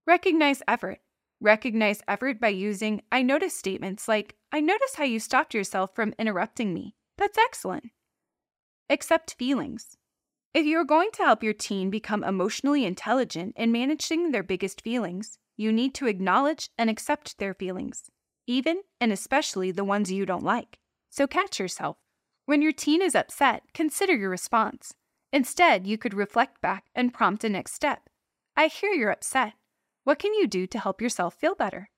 Recognize 0.06 0.62
effort. 0.66 1.00
Recognize 1.40 2.00
effort 2.06 2.40
by 2.40 2.48
using 2.48 3.02
I 3.10 3.22
notice 3.22 3.54
statements 3.56 4.08
like, 4.08 4.36
I 4.52 4.60
notice 4.60 4.94
how 4.94 5.04
you 5.04 5.20
stopped 5.20 5.52
yourself 5.52 5.94
from 5.94 6.14
interrupting 6.18 6.72
me. 6.72 6.94
That's 7.18 7.36
excellent. 7.36 7.90
Accept 8.88 9.34
feelings. 9.38 9.96
If 10.52 10.66
you 10.66 10.78
are 10.78 10.84
going 10.84 11.10
to 11.12 11.22
help 11.22 11.44
your 11.44 11.52
teen 11.52 11.90
become 11.90 12.24
emotionally 12.24 12.84
intelligent 12.84 13.54
in 13.56 13.70
managing 13.70 14.32
their 14.32 14.42
biggest 14.42 14.80
feelings, 14.80 15.38
you 15.56 15.70
need 15.70 15.94
to 15.94 16.08
acknowledge 16.08 16.70
and 16.76 16.90
accept 16.90 17.38
their 17.38 17.54
feelings, 17.54 18.10
even 18.48 18.80
and 19.00 19.12
especially 19.12 19.70
the 19.70 19.84
ones 19.84 20.10
you 20.10 20.26
don't 20.26 20.42
like. 20.42 20.80
So 21.08 21.28
catch 21.28 21.60
yourself. 21.60 21.98
When 22.46 22.62
your 22.62 22.72
teen 22.72 23.00
is 23.00 23.14
upset, 23.14 23.62
consider 23.74 24.16
your 24.16 24.30
response. 24.30 24.92
Instead, 25.32 25.86
you 25.86 25.96
could 25.96 26.14
reflect 26.14 26.60
back 26.60 26.86
and 26.96 27.14
prompt 27.14 27.44
a 27.44 27.48
next 27.48 27.74
step. 27.74 28.10
I 28.56 28.66
hear 28.66 28.90
you're 28.90 29.12
upset. 29.12 29.52
What 30.02 30.18
can 30.18 30.34
you 30.34 30.48
do 30.48 30.66
to 30.66 30.80
help 30.80 31.00
yourself 31.00 31.34
feel 31.34 31.54
better? 31.54 31.90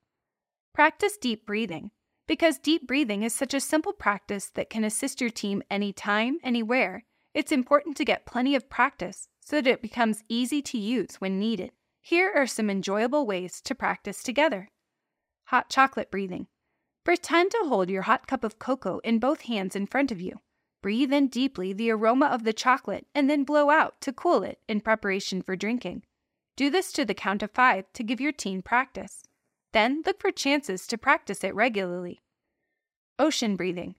Practice 0.74 1.16
deep 1.16 1.46
breathing. 1.46 1.90
Because 2.28 2.58
deep 2.58 2.86
breathing 2.86 3.22
is 3.22 3.34
such 3.34 3.54
a 3.54 3.60
simple 3.60 3.94
practice 3.94 4.50
that 4.50 4.68
can 4.68 4.84
assist 4.84 5.22
your 5.22 5.30
team 5.30 5.62
anytime, 5.70 6.36
anywhere, 6.44 7.04
it's 7.34 7.52
important 7.52 7.96
to 7.96 8.04
get 8.04 8.26
plenty 8.26 8.54
of 8.54 8.68
practice 8.68 9.28
so 9.40 9.60
that 9.60 9.70
it 9.70 9.82
becomes 9.82 10.24
easy 10.28 10.62
to 10.62 10.78
use 10.78 11.16
when 11.16 11.38
needed. 11.38 11.72
Here 12.00 12.32
are 12.34 12.46
some 12.46 12.68
enjoyable 12.68 13.26
ways 13.26 13.60
to 13.62 13.74
practice 13.74 14.22
together. 14.22 14.68
Hot 15.46 15.68
chocolate 15.68 16.10
breathing. 16.10 16.46
Pretend 17.04 17.50
to 17.50 17.64
hold 17.66 17.90
your 17.90 18.02
hot 18.02 18.26
cup 18.26 18.44
of 18.44 18.58
cocoa 18.58 19.00
in 19.04 19.18
both 19.18 19.42
hands 19.42 19.74
in 19.74 19.86
front 19.86 20.12
of 20.12 20.20
you. 20.20 20.40
Breathe 20.82 21.12
in 21.12 21.28
deeply 21.28 21.72
the 21.72 21.90
aroma 21.90 22.26
of 22.26 22.44
the 22.44 22.52
chocolate 22.52 23.06
and 23.14 23.30
then 23.30 23.44
blow 23.44 23.70
out 23.70 24.00
to 24.00 24.12
cool 24.12 24.42
it 24.42 24.58
in 24.68 24.80
preparation 24.80 25.42
for 25.42 25.56
drinking. 25.56 26.02
Do 26.56 26.70
this 26.70 26.92
to 26.92 27.04
the 27.04 27.14
count 27.14 27.42
of 27.42 27.50
five 27.52 27.84
to 27.94 28.02
give 28.02 28.20
your 28.20 28.32
teen 28.32 28.62
practice. 28.62 29.22
Then 29.72 30.02
look 30.04 30.20
for 30.20 30.30
chances 30.30 30.86
to 30.88 30.98
practice 30.98 31.42
it 31.44 31.54
regularly. 31.54 32.20
Ocean 33.18 33.56
breathing. 33.56 33.94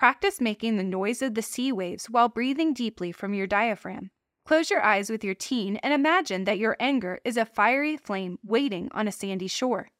Practice 0.00 0.40
making 0.40 0.78
the 0.78 0.82
noise 0.82 1.20
of 1.20 1.34
the 1.34 1.42
sea 1.42 1.70
waves 1.70 2.08
while 2.08 2.30
breathing 2.30 2.72
deeply 2.72 3.12
from 3.12 3.34
your 3.34 3.46
diaphragm. 3.46 4.10
Close 4.46 4.70
your 4.70 4.82
eyes 4.82 5.10
with 5.10 5.22
your 5.22 5.34
teen 5.34 5.76
and 5.82 5.92
imagine 5.92 6.44
that 6.44 6.58
your 6.58 6.74
anger 6.80 7.20
is 7.22 7.36
a 7.36 7.44
fiery 7.44 7.98
flame 7.98 8.38
waiting 8.42 8.88
on 8.92 9.06
a 9.06 9.12
sandy 9.12 9.46
shore. 9.46 9.90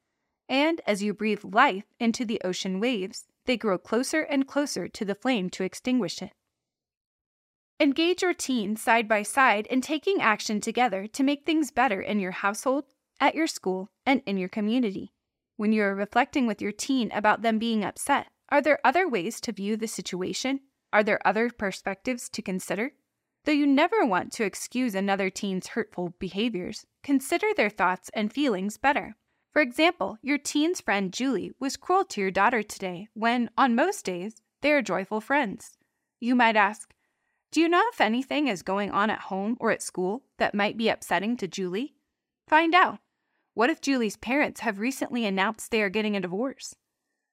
And 0.49 0.81
as 0.87 1.03
you 1.03 1.13
breathe 1.13 1.45
life 1.45 1.85
into 1.99 2.25
the 2.25 2.41
ocean 2.43 2.81
waves, 2.81 3.27
they 3.45 3.59
grow 3.59 3.77
closer 3.77 4.23
and 4.23 4.49
closer 4.49 4.89
to 4.89 5.05
the 5.05 5.15
flame 5.15 5.51
to 5.51 5.65
extinguish 5.65 6.23
it. 6.23 6.33
Engage 7.79 8.23
your 8.23 8.33
teen 8.33 8.77
side 8.77 9.07
by 9.07 9.23
side 9.23 9.67
in 9.67 9.83
taking 9.83 10.23
action 10.23 10.63
together 10.63 11.07
to 11.09 11.23
make 11.23 11.45
things 11.45 11.71
better 11.71 12.01
in 12.01 12.19
your 12.21 12.31
household, 12.31 12.85
at 13.21 13.35
your 13.35 13.47
school, 13.47 13.91
and 14.07 14.23
in 14.25 14.39
your 14.39 14.49
community. 14.49 15.13
When 15.59 15.75
you 15.75 15.83
are 15.83 15.95
reflecting 15.95 16.47
with 16.47 16.63
your 16.63 16.73
teen 16.73 17.13
about 17.13 17.43
them 17.43 17.59
being 17.59 17.85
upset, 17.85 18.29
are 18.51 18.61
there 18.61 18.81
other 18.85 19.09
ways 19.09 19.41
to 19.43 19.53
view 19.53 19.77
the 19.77 19.87
situation? 19.87 20.61
Are 20.93 21.05
there 21.05 21.25
other 21.27 21.51
perspectives 21.51 22.29
to 22.31 22.43
consider? 22.43 22.93
Though 23.45 23.53
you 23.53 23.67
never 23.67 24.05
want 24.05 24.33
to 24.33 24.45
excuse 24.45 24.95
another 24.95 25.31
teen's 25.31 25.69
hurtful 25.69 26.15
behaviors, 26.19 26.85
consider 27.03 27.47
their 27.57 27.71
thoughts 27.71 28.11
and 28.13 28.33
feelings 28.33 28.77
better. 28.77 29.17
For 29.53 29.63
example, 29.63 30.19
your 30.23 30.39
teen's 30.39 30.81
friend 30.81 31.13
Julie 31.13 31.53
was 31.59 31.77
cruel 31.77 32.05
to 32.07 32.21
your 32.21 32.31
daughter 32.31 32.63
today 32.63 33.09
when, 33.15 33.51
on 33.57 33.75
most 33.75 34.05
days, 34.05 34.43
they 34.61 34.73
are 34.73 34.83
joyful 34.83 35.21
friends. 35.21 35.79
You 36.21 36.35
might 36.35 36.57
ask, 36.57 36.93
Do 37.51 37.61
you 37.61 37.69
know 37.69 37.83
if 37.93 38.01
anything 38.01 38.49
is 38.49 38.63
going 38.63 38.91
on 38.91 39.11
at 39.11 39.21
home 39.21 39.57
or 39.59 39.71
at 39.71 39.83
school 39.83 40.23
that 40.39 40.55
might 40.55 40.77
be 40.77 40.89
upsetting 40.89 41.37
to 41.39 41.49
Julie? 41.49 41.95
Find 42.47 42.75
out. 42.75 42.99
What 43.55 43.71
if 43.71 43.81
Julie's 43.81 44.17
parents 44.17 44.61
have 44.61 44.79
recently 44.79 45.25
announced 45.25 45.71
they 45.71 45.83
are 45.83 45.89
getting 45.89 46.17
a 46.17 46.21
divorce? 46.21 46.75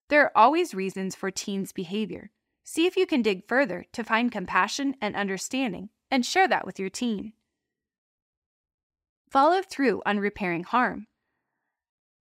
There 0.09 0.23
are 0.23 0.31
always 0.35 0.73
reasons 0.73 1.15
for 1.15 1.31
teens' 1.31 1.73
behavior. 1.73 2.31
See 2.63 2.85
if 2.85 2.95
you 2.95 3.05
can 3.05 3.21
dig 3.21 3.47
further 3.47 3.85
to 3.93 4.03
find 4.03 4.31
compassion 4.31 4.95
and 5.01 5.15
understanding 5.15 5.89
and 6.09 6.25
share 6.25 6.47
that 6.47 6.65
with 6.65 6.79
your 6.79 6.89
teen. 6.89 7.33
Follow 9.29 9.61
through 9.61 10.01
on 10.05 10.19
repairing 10.19 10.63
harm. 10.63 11.07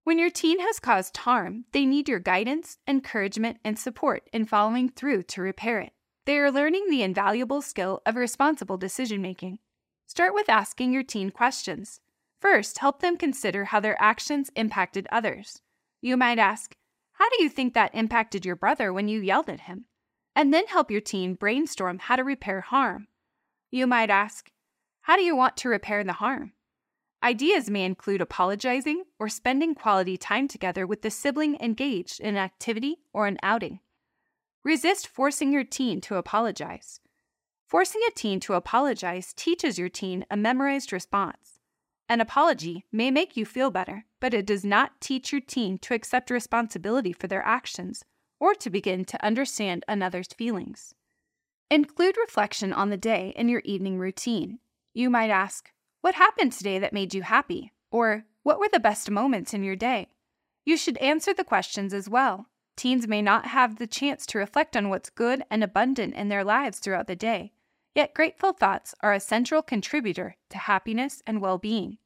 When 0.02 0.18
your 0.18 0.30
teen 0.30 0.60
has 0.60 0.78
caused 0.78 1.16
harm, 1.16 1.64
they 1.72 1.84
need 1.84 2.08
your 2.08 2.20
guidance, 2.20 2.78
encouragement, 2.86 3.58
and 3.64 3.78
support 3.78 4.28
in 4.32 4.44
following 4.44 4.88
through 4.88 5.24
to 5.24 5.42
repair 5.42 5.80
it. 5.80 5.92
They 6.26 6.38
are 6.38 6.50
learning 6.50 6.86
the 6.88 7.02
invaluable 7.02 7.62
skill 7.62 8.02
of 8.06 8.16
responsible 8.16 8.76
decision 8.76 9.22
making. 9.22 9.58
Start 10.06 10.34
with 10.34 10.48
asking 10.48 10.92
your 10.92 11.02
teen 11.02 11.30
questions. 11.30 12.00
First, 12.40 12.78
help 12.78 13.00
them 13.00 13.16
consider 13.16 13.66
how 13.66 13.80
their 13.80 14.00
actions 14.00 14.50
impacted 14.54 15.08
others. 15.10 15.60
You 16.00 16.16
might 16.16 16.38
ask, 16.38 16.76
how 17.18 17.30
do 17.30 17.42
you 17.42 17.48
think 17.48 17.72
that 17.72 17.94
impacted 17.94 18.44
your 18.44 18.56
brother 18.56 18.92
when 18.92 19.08
you 19.08 19.20
yelled 19.20 19.48
at 19.48 19.60
him? 19.60 19.86
And 20.34 20.52
then 20.52 20.66
help 20.66 20.90
your 20.90 21.00
teen 21.00 21.34
brainstorm 21.34 21.98
how 21.98 22.16
to 22.16 22.22
repair 22.22 22.60
harm. 22.60 23.08
You 23.70 23.86
might 23.86 24.10
ask, 24.10 24.50
How 25.00 25.16
do 25.16 25.22
you 25.22 25.34
want 25.34 25.56
to 25.58 25.70
repair 25.70 26.04
the 26.04 26.12
harm? 26.12 26.52
Ideas 27.22 27.70
may 27.70 27.86
include 27.86 28.20
apologizing 28.20 29.04
or 29.18 29.30
spending 29.30 29.74
quality 29.74 30.18
time 30.18 30.46
together 30.46 30.86
with 30.86 31.00
the 31.00 31.10
sibling 31.10 31.56
engaged 31.58 32.20
in 32.20 32.28
an 32.28 32.36
activity 32.36 32.98
or 33.14 33.26
an 33.26 33.38
outing. 33.42 33.80
Resist 34.62 35.08
forcing 35.08 35.52
your 35.52 35.64
teen 35.64 36.02
to 36.02 36.16
apologize. 36.16 37.00
Forcing 37.66 38.02
a 38.06 38.10
teen 38.10 38.40
to 38.40 38.52
apologize 38.52 39.32
teaches 39.32 39.78
your 39.78 39.88
teen 39.88 40.26
a 40.30 40.36
memorized 40.36 40.92
response. 40.92 41.55
An 42.08 42.20
apology 42.20 42.84
may 42.92 43.10
make 43.10 43.36
you 43.36 43.44
feel 43.44 43.70
better, 43.70 44.04
but 44.20 44.32
it 44.32 44.46
does 44.46 44.64
not 44.64 45.00
teach 45.00 45.32
your 45.32 45.40
teen 45.40 45.78
to 45.78 45.94
accept 45.94 46.30
responsibility 46.30 47.12
for 47.12 47.26
their 47.26 47.44
actions 47.44 48.04
or 48.38 48.54
to 48.54 48.70
begin 48.70 49.04
to 49.04 49.24
understand 49.24 49.84
another's 49.88 50.28
feelings. 50.28 50.94
Include 51.70 52.16
reflection 52.16 52.72
on 52.72 52.90
the 52.90 52.96
day 52.96 53.32
in 53.34 53.48
your 53.48 53.62
evening 53.64 53.98
routine. 53.98 54.60
You 54.94 55.10
might 55.10 55.30
ask, 55.30 55.72
What 56.00 56.14
happened 56.14 56.52
today 56.52 56.78
that 56.78 56.92
made 56.92 57.12
you 57.12 57.22
happy? 57.22 57.72
Or, 57.90 58.24
What 58.44 58.60
were 58.60 58.68
the 58.72 58.78
best 58.78 59.10
moments 59.10 59.52
in 59.52 59.64
your 59.64 59.74
day? 59.74 60.08
You 60.64 60.76
should 60.76 60.98
answer 60.98 61.34
the 61.34 61.44
questions 61.44 61.92
as 61.92 62.08
well. 62.08 62.46
Teens 62.76 63.08
may 63.08 63.22
not 63.22 63.46
have 63.46 63.76
the 63.76 63.86
chance 63.86 64.26
to 64.26 64.38
reflect 64.38 64.76
on 64.76 64.90
what's 64.90 65.10
good 65.10 65.42
and 65.50 65.64
abundant 65.64 66.14
in 66.14 66.28
their 66.28 66.44
lives 66.44 66.78
throughout 66.78 67.08
the 67.08 67.16
day, 67.16 67.52
Yet 67.96 68.12
grateful 68.12 68.52
thoughts 68.52 68.94
are 69.00 69.14
a 69.14 69.20
central 69.20 69.62
contributor 69.62 70.36
to 70.50 70.58
happiness 70.58 71.22
and 71.26 71.40
well 71.40 71.56
being. 71.56 71.96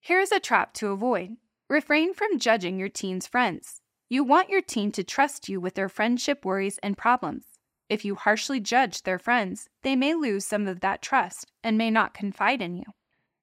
Here 0.00 0.18
is 0.18 0.32
a 0.32 0.40
trap 0.40 0.72
to 0.74 0.92
avoid 0.92 1.36
refrain 1.68 2.14
from 2.14 2.38
judging 2.38 2.78
your 2.78 2.88
teen's 2.88 3.26
friends. 3.26 3.82
You 4.08 4.24
want 4.24 4.48
your 4.48 4.62
teen 4.62 4.92
to 4.92 5.04
trust 5.04 5.46
you 5.46 5.60
with 5.60 5.74
their 5.74 5.90
friendship 5.90 6.46
worries 6.46 6.78
and 6.82 6.96
problems. 6.96 7.44
If 7.90 8.02
you 8.02 8.14
harshly 8.14 8.60
judge 8.60 9.02
their 9.02 9.18
friends, 9.18 9.68
they 9.82 9.94
may 9.94 10.14
lose 10.14 10.46
some 10.46 10.66
of 10.66 10.80
that 10.80 11.02
trust 11.02 11.52
and 11.62 11.76
may 11.76 11.90
not 11.90 12.14
confide 12.14 12.62
in 12.62 12.74
you. 12.74 12.84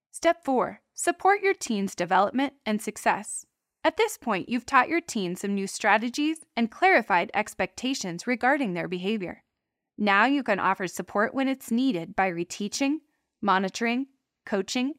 Step 0.10 0.44
4 0.44 0.82
Support 0.96 1.42
your 1.42 1.54
teen's 1.54 1.94
development 1.94 2.54
and 2.66 2.82
success. 2.82 3.46
At 3.84 3.98
this 3.98 4.18
point, 4.18 4.50
you've 4.50 4.66
taught 4.66 4.90
your 4.90 5.02
teen 5.02 5.36
some 5.36 5.54
new 5.54 5.68
strategies 5.68 6.40
and 6.58 6.72
clarified 6.72 7.30
expectations 7.36 8.26
regarding 8.26 8.74
their 8.74 8.88
behavior. 8.88 9.44
Now 9.98 10.26
you 10.26 10.44
can 10.44 10.60
offer 10.60 10.88
support 10.88 11.34
when 11.34 11.48
it's 11.48 11.72
needed 11.72 12.16
by 12.16 12.32
reteaching, 12.32 12.98
monitoring, 13.42 14.08
coaching, 14.46 14.94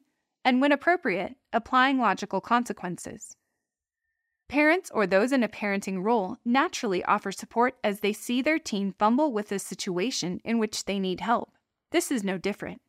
and 0.44 0.60
when 0.60 0.72
appropriate, 0.72 1.34
applying 1.52 1.98
logical 1.98 2.40
consequences. 2.40 3.36
Parents 4.48 4.90
or 4.92 5.06
those 5.06 5.32
in 5.32 5.42
a 5.42 5.48
parenting 5.48 6.04
role 6.04 6.36
naturally 6.44 7.02
offer 7.04 7.32
support 7.32 7.76
as 7.82 8.00
they 8.00 8.12
see 8.12 8.42
their 8.42 8.58
teen 8.58 8.92
fumble 8.92 9.32
with 9.32 9.50
a 9.50 9.58
situation 9.58 10.40
in 10.44 10.58
which 10.58 10.84
they 10.84 10.98
need 10.98 11.20
help. 11.20 11.52
This 11.90 12.10
is 12.10 12.22
no 12.22 12.38
different. 12.38 12.80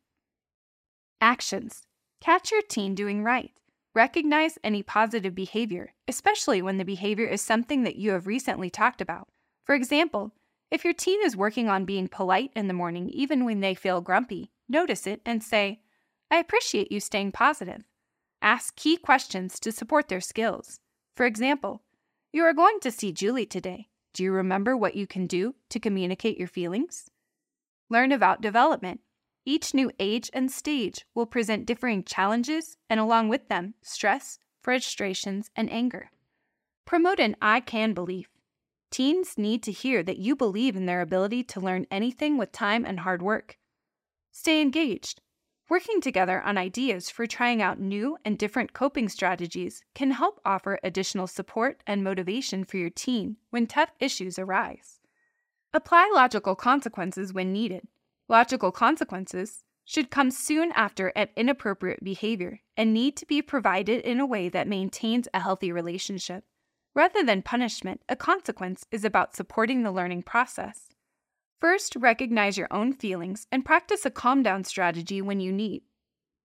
Actions 1.20 1.82
Catch 2.20 2.50
your 2.50 2.62
teen 2.62 2.94
doing 2.94 3.22
right. 3.22 3.52
Recognize 3.94 4.58
any 4.62 4.82
positive 4.82 5.34
behavior, 5.34 5.94
especially 6.08 6.60
when 6.60 6.76
the 6.76 6.84
behavior 6.84 7.26
is 7.26 7.40
something 7.40 7.82
that 7.82 7.96
you 7.96 8.10
have 8.10 8.26
recently 8.26 8.68
talked 8.68 9.00
about. 9.00 9.28
For 9.64 9.74
example, 9.74 10.32
if 10.70 10.84
your 10.84 10.94
teen 10.94 11.20
is 11.24 11.36
working 11.36 11.68
on 11.68 11.84
being 11.84 12.08
polite 12.08 12.50
in 12.56 12.68
the 12.68 12.74
morning 12.74 13.08
even 13.10 13.44
when 13.44 13.60
they 13.60 13.74
feel 13.74 14.00
grumpy, 14.00 14.50
notice 14.68 15.06
it 15.06 15.20
and 15.24 15.42
say, 15.42 15.80
I 16.30 16.38
appreciate 16.38 16.90
you 16.90 17.00
staying 17.00 17.32
positive. 17.32 17.84
Ask 18.42 18.76
key 18.76 18.96
questions 18.96 19.60
to 19.60 19.72
support 19.72 20.08
their 20.08 20.20
skills. 20.20 20.80
For 21.14 21.24
example, 21.24 21.82
you 22.32 22.42
are 22.42 22.52
going 22.52 22.80
to 22.80 22.90
see 22.90 23.12
Julie 23.12 23.46
today. 23.46 23.88
Do 24.12 24.22
you 24.22 24.32
remember 24.32 24.76
what 24.76 24.96
you 24.96 25.06
can 25.06 25.26
do 25.26 25.54
to 25.70 25.80
communicate 25.80 26.38
your 26.38 26.48
feelings? 26.48 27.10
Learn 27.88 28.12
about 28.12 28.40
development. 28.40 29.00
Each 29.44 29.72
new 29.72 29.92
age 30.00 30.28
and 30.32 30.50
stage 30.50 31.06
will 31.14 31.26
present 31.26 31.66
differing 31.66 32.02
challenges 32.02 32.76
and, 32.90 32.98
along 32.98 33.28
with 33.28 33.48
them, 33.48 33.74
stress, 33.82 34.38
frustrations, 34.60 35.50
and 35.54 35.70
anger. 35.70 36.10
Promote 36.84 37.20
an 37.20 37.36
I 37.40 37.60
can 37.60 37.94
belief. 37.94 38.28
Teens 38.90 39.36
need 39.36 39.62
to 39.64 39.72
hear 39.72 40.02
that 40.02 40.18
you 40.18 40.36
believe 40.36 40.76
in 40.76 40.86
their 40.86 41.00
ability 41.00 41.42
to 41.44 41.60
learn 41.60 41.86
anything 41.90 42.38
with 42.38 42.52
time 42.52 42.84
and 42.84 43.00
hard 43.00 43.22
work. 43.22 43.58
Stay 44.32 44.60
engaged. 44.60 45.20
Working 45.68 46.00
together 46.00 46.40
on 46.42 46.56
ideas 46.56 47.10
for 47.10 47.26
trying 47.26 47.60
out 47.60 47.80
new 47.80 48.16
and 48.24 48.38
different 48.38 48.72
coping 48.72 49.08
strategies 49.08 49.82
can 49.94 50.12
help 50.12 50.40
offer 50.44 50.78
additional 50.84 51.26
support 51.26 51.82
and 51.86 52.04
motivation 52.04 52.64
for 52.64 52.76
your 52.76 52.90
teen 52.90 53.36
when 53.50 53.66
tough 53.66 53.90
issues 53.98 54.38
arise. 54.38 55.00
Apply 55.74 56.10
logical 56.14 56.54
consequences 56.54 57.32
when 57.32 57.52
needed. 57.52 57.88
Logical 58.28 58.70
consequences 58.70 59.64
should 59.84 60.10
come 60.10 60.30
soon 60.30 60.70
after 60.72 61.08
an 61.08 61.28
inappropriate 61.36 62.02
behavior 62.02 62.60
and 62.76 62.94
need 62.94 63.16
to 63.16 63.26
be 63.26 63.42
provided 63.42 64.02
in 64.04 64.20
a 64.20 64.26
way 64.26 64.48
that 64.48 64.68
maintains 64.68 65.26
a 65.34 65.40
healthy 65.40 65.72
relationship. 65.72 66.44
Rather 66.96 67.22
than 67.22 67.42
punishment, 67.42 68.00
a 68.08 68.16
consequence 68.16 68.86
is 68.90 69.04
about 69.04 69.36
supporting 69.36 69.82
the 69.82 69.92
learning 69.92 70.22
process. 70.22 70.88
First, 71.60 71.94
recognize 71.94 72.56
your 72.56 72.72
own 72.72 72.94
feelings 72.94 73.46
and 73.52 73.66
practice 73.66 74.06
a 74.06 74.10
calm 74.10 74.42
down 74.42 74.64
strategy 74.64 75.20
when 75.20 75.38
you 75.38 75.52
need. 75.52 75.82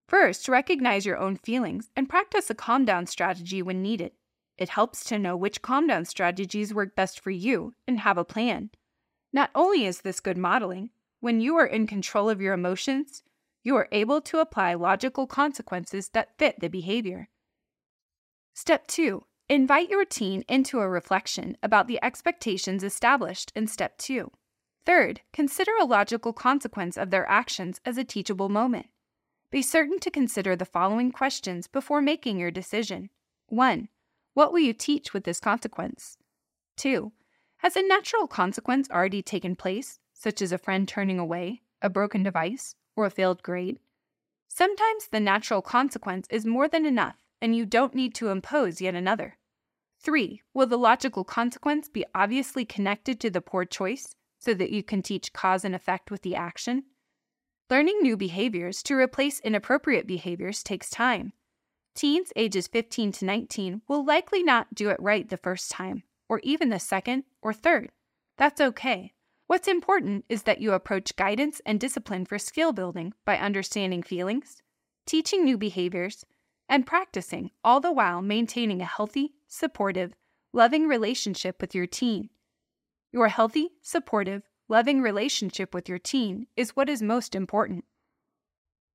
First, 0.10 0.50
recognize 0.50 1.06
your 1.06 1.18
own 1.18 1.38
feelings 1.38 1.90
and 1.96 2.10
practice 2.10 2.50
a 2.50 2.54
calm 2.54 2.84
down 2.84 3.08
strategy 3.08 3.62
when 3.62 3.82
needed. 3.82 4.12
It 4.58 4.68
helps 4.68 5.06
to 5.06 5.18
know 5.18 5.38
which 5.38 5.62
calm 5.62 5.88
down 5.88 6.04
strategies 6.04 6.74
work 6.74 6.98
best 6.98 7.22
for 7.22 7.32
you 7.32 7.74
and 7.88 8.02
have 8.02 8.18
a 8.18 8.26
plan. 8.26 8.72
Not 9.32 9.52
only 9.56 9.86
is 9.86 10.02
this 10.02 10.20
good 10.20 10.38
modeling, 10.38 10.90
when 11.22 11.40
you 11.40 11.56
are 11.56 11.66
in 11.66 11.88
control 11.88 12.30
of 12.30 12.42
your 12.42 12.54
emotions, 12.54 13.24
you 13.64 13.78
are 13.78 13.88
able 13.94 14.20
to 14.24 14.40
apply 14.40 14.74
logical 14.74 15.28
consequences 15.28 16.10
that 16.10 16.38
fit 16.38 16.60
the 16.60 16.68
behavior. 16.68 17.30
Step 18.54 18.86
2 18.88 19.24
Invite 19.52 19.90
your 19.90 20.06
teen 20.06 20.46
into 20.48 20.80
a 20.80 20.88
reflection 20.88 21.58
about 21.62 21.88
the 21.88 22.02
expectations 22.02 22.86
established 22.86 23.52
in 23.54 23.68
Step 23.68 23.98
2. 23.98 24.32
Third, 24.86 25.20
consider 25.34 25.74
a 25.78 25.84
logical 25.84 26.32
consequence 26.32 26.96
of 26.96 27.10
their 27.10 27.28
actions 27.28 27.82
as 27.84 27.98
a 27.98 28.06
teachable 28.06 28.48
moment. 28.48 28.86
Be 29.52 29.62
certain 29.62 30.00
to 30.00 30.10
consider 30.10 30.56
the 30.56 30.64
following 30.64 31.12
questions 31.12 31.68
before 31.68 32.02
making 32.02 32.40
your 32.40 32.50
decision. 32.50 33.10
1. 33.48 33.90
What 34.36 34.54
will 34.54 34.62
you 34.62 34.72
teach 34.72 35.14
with 35.14 35.26
this 35.26 35.42
consequence? 35.42 36.18
2. 36.78 37.12
Has 37.58 37.76
a 37.76 37.86
natural 37.86 38.28
consequence 38.28 38.90
already 38.90 39.22
taken 39.22 39.58
place, 39.58 40.00
such 40.14 40.42
as 40.42 40.54
a 40.54 40.58
friend 40.58 40.88
turning 40.88 41.20
away, 41.20 41.60
a 41.82 41.90
broken 41.90 42.24
device, 42.24 42.76
or 42.96 43.06
a 43.06 43.10
failed 43.10 43.44
grade? 43.44 43.80
Sometimes 44.48 45.08
the 45.08 45.20
natural 45.20 45.62
consequence 45.62 46.26
is 46.30 46.46
more 46.46 46.70
than 46.70 46.86
enough, 46.86 47.18
and 47.42 47.54
you 47.54 47.66
don't 47.66 47.94
need 47.94 48.16
to 48.16 48.30
impose 48.30 48.80
yet 48.80 48.96
another. 48.96 49.36
3. 50.02 50.42
Will 50.54 50.68
the 50.68 50.78
logical 50.78 51.24
consequence 51.24 51.88
be 51.88 52.06
obviously 52.16 52.66
connected 52.66 53.20
to 53.20 53.30
the 53.30 53.42
poor 53.42 53.66
choice 53.66 54.16
so 54.42 54.56
that 54.56 54.72
you 54.72 54.82
can 54.82 55.04
teach 55.04 55.34
cause 55.34 55.64
and 55.64 55.76
effect 55.76 56.10
with 56.10 56.24
the 56.24 56.36
action. 56.36 56.84
Learning 57.70 58.00
new 58.02 58.18
behaviors 58.18 58.82
to 58.84 58.96
replace 58.96 59.40
inappropriate 59.42 60.08
behaviors 60.08 60.64
takes 60.64 60.90
time. 60.90 61.32
Teens 61.94 62.34
ages 62.36 62.68
15 62.68 63.12
to 63.14 63.26
19 63.26 63.82
will 63.88 64.04
likely 64.04 64.44
not 64.44 64.74
do 64.74 64.90
it 64.90 64.98
right 65.00 65.30
the 65.30 65.38
first 65.38 65.70
time, 65.70 66.04
or 66.28 66.40
even 66.44 66.70
the 66.70 66.80
second 66.80 67.24
or 67.42 67.54
third. 67.54 67.92
That's 68.38 68.60
okay. 68.60 69.14
What's 69.48 69.68
important 69.68 70.26
is 70.28 70.44
that 70.44 70.60
you 70.60 70.74
approach 70.74 71.16
guidance 71.16 71.62
and 71.66 71.80
discipline 71.80 72.26
for 72.26 72.40
skill 72.40 72.74
building 72.74 73.14
by 73.26 73.38
understanding 73.38 74.02
feelings, 74.02 74.64
teaching 75.06 75.44
new 75.44 75.58
behaviors, 75.58 76.26
and 76.68 76.88
practicing, 76.88 77.52
all 77.64 77.80
the 77.80 77.92
while 77.92 78.22
maintaining 78.22 78.82
a 78.82 78.86
healthy, 78.86 79.34
supportive, 79.52 80.14
loving 80.54 80.88
relationship 80.88 81.60
with 81.60 81.76
your 81.76 81.86
teen. 81.86 82.30
Your 83.12 83.28
healthy, 83.28 83.72
supportive, 83.82 84.44
loving 84.70 85.02
relationship 85.02 85.74
with 85.74 85.90
your 85.90 86.00
teen 86.00 86.48
is 86.56 86.76
what 86.76 86.88
is 86.88 87.02
most 87.02 87.36
important. 87.36 87.84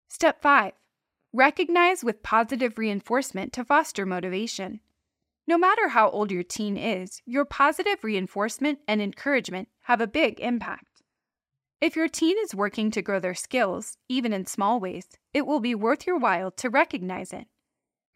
Step 0.09 0.41
5 0.41 0.73
Recognize 1.33 2.03
with 2.03 2.23
positive 2.23 2.79
reinforcement 2.79 3.53
to 3.53 3.65
foster 3.65 4.07
motivation. 4.07 4.81
No 5.47 5.59
matter 5.59 5.89
how 5.89 6.09
old 6.09 6.31
your 6.31 6.43
teen 6.43 6.79
is, 6.79 7.21
your 7.27 7.45
positive 7.45 8.03
reinforcement 8.03 8.79
and 8.89 9.03
encouragement 9.03 9.69
have 9.83 10.01
a 10.01 10.07
big 10.07 10.41
impact. 10.41 11.03
If 11.83 11.95
your 11.95 12.09
teen 12.09 12.37
is 12.43 12.55
working 12.55 12.91
to 12.93 13.03
grow 13.03 13.21
their 13.21 13.35
skills, 13.35 13.99
even 14.09 14.33
in 14.33 14.47
small 14.47 14.81
ways, 14.81 15.07
it 15.35 15.47
will 15.47 15.61
be 15.61 15.75
worth 15.75 16.07
your 16.07 16.17
while 16.17 16.51
to 16.53 16.71
recognize 16.71 17.35
it. 17.35 17.47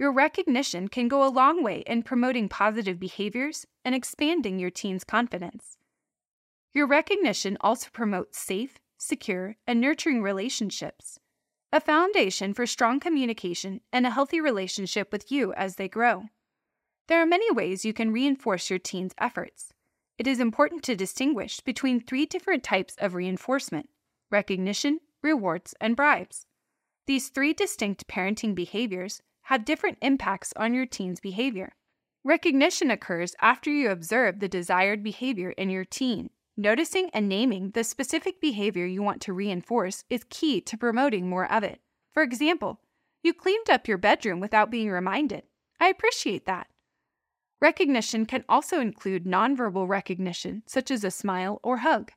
Your 0.01 0.13
recognition 0.13 0.89
can 0.89 1.09
go 1.09 1.23
a 1.23 1.29
long 1.29 1.63
way 1.63 1.85
in 1.87 2.03
promoting 2.03 2.49
positive 2.49 2.99
behaviors 2.99 3.67
and 3.85 3.95
expanding 3.95 4.59
your 4.59 4.71
teen's 4.71 5.05
confidence. 5.05 5.77
Your 6.73 6.87
recognition 6.87 7.59
also 7.61 7.91
promotes 7.93 8.39
safe, 8.39 8.79
secure, 8.97 9.57
and 9.67 9.79
nurturing 9.79 10.23
relationships, 10.23 11.19
a 11.71 11.83
foundation 11.83 12.55
for 12.55 12.65
strong 12.65 12.99
communication 12.99 13.83
and 13.93 14.07
a 14.07 14.11
healthy 14.11 14.41
relationship 14.41 15.13
with 15.13 15.31
you 15.31 15.53
as 15.53 15.77
they 15.77 15.87
grow. 15.87 16.25
There 17.09 17.21
are 17.21 17.27
many 17.27 17.53
ways 17.53 17.85
you 17.85 17.93
can 17.93 18.11
reinforce 18.11 18.71
your 18.71 18.79
teen's 18.79 19.13
efforts. 19.19 19.75
It 20.17 20.27
is 20.27 20.41
important 20.41 20.83
to 20.85 20.97
distinguish 20.97 21.61
between 21.61 22.01
three 22.01 22.25
different 22.25 22.65
types 22.65 22.97
of 23.01 23.13
reinforcement 23.15 23.91
recognition, 24.31 25.01
rewards, 25.23 25.75
and 25.79 25.95
bribes. 25.95 26.47
These 27.07 27.29
three 27.29 27.53
distinct 27.53 28.09
parenting 28.09 28.55
behaviors 28.55 29.21
have 29.43 29.65
different 29.65 29.99
impacts 30.03 30.53
on 30.57 30.75
your 30.75 30.87
teen's 30.87 31.21
behavior. 31.21 31.75
Recognition 32.25 32.91
occurs 32.91 33.35
after 33.41 33.71
you 33.71 33.91
observe 33.91 34.41
the 34.41 34.49
desired 34.49 35.03
behavior 35.03 35.51
in 35.51 35.71
your 35.71 35.85
teen 35.85 36.31
Noticing 36.61 37.09
and 37.15 37.27
naming 37.27 37.71
the 37.71 37.83
specific 37.83 38.39
behavior 38.39 38.85
you 38.85 39.03
want 39.03 39.23
to 39.23 39.33
reinforce 39.33 40.05
is 40.11 40.27
key 40.29 40.61
to 40.61 40.77
promoting 40.77 41.27
more 41.27 41.51
of 41.51 41.63
it. 41.63 41.81
For 42.13 42.23
example, 42.23 42.81
you 43.23 43.33
cleaned 43.33 43.71
up 43.71 43.89
your 43.89 43.97
bedroom 43.97 44.41
without 44.41 44.71
being 44.71 44.91
reminded. 44.91 45.45
I 45.81 45.89
appreciate 45.89 46.45
that. 46.45 46.67
Recognition 47.63 48.27
can 48.27 48.45
also 48.47 48.79
include 48.79 49.25
nonverbal 49.25 49.89
recognition, 49.89 50.63
such 50.67 50.91
as 50.91 51.03
a 51.03 51.11
smile 51.11 51.61
or 51.63 51.79
hug. 51.79 52.13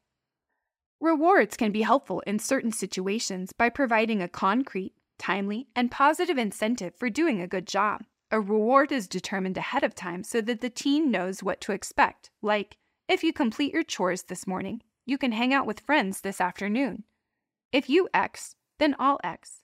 Rewards 0.99 1.55
can 1.55 1.71
be 1.71 1.83
helpful 1.83 2.21
in 2.27 2.38
certain 2.38 2.73
situations 2.73 3.53
by 3.53 3.69
providing 3.69 4.21
a 4.21 4.27
concrete, 4.27 4.93
timely, 5.23 5.67
and 5.73 5.89
positive 5.89 6.38
incentive 6.38 6.93
for 6.95 7.09
doing 7.09 7.41
a 7.41 7.47
good 7.47 7.65
job. 7.65 8.01
A 8.29 8.41
reward 8.41 8.91
is 8.91 9.07
determined 9.07 9.57
ahead 9.57 9.83
of 9.83 9.95
time 9.95 10.23
so 10.23 10.41
that 10.41 10.59
the 10.59 10.69
teen 10.69 11.09
knows 11.09 11.41
what 11.41 11.62
to 11.62 11.71
expect, 11.71 12.29
like, 12.41 12.77
if 13.07 13.23
you 13.23 13.31
complete 13.31 13.73
your 13.73 13.83
chores 13.83 14.23
this 14.23 14.45
morning, 14.45 14.81
you 15.05 15.17
can 15.17 15.31
hang 15.31 15.53
out 15.53 15.65
with 15.65 15.81
friends 15.81 16.21
this 16.21 16.41
afternoon. 16.41 17.03
If 17.71 17.89
you 17.89 18.09
X, 18.13 18.55
then 18.79 18.95
I'll 18.99 19.19
X. 19.23 19.62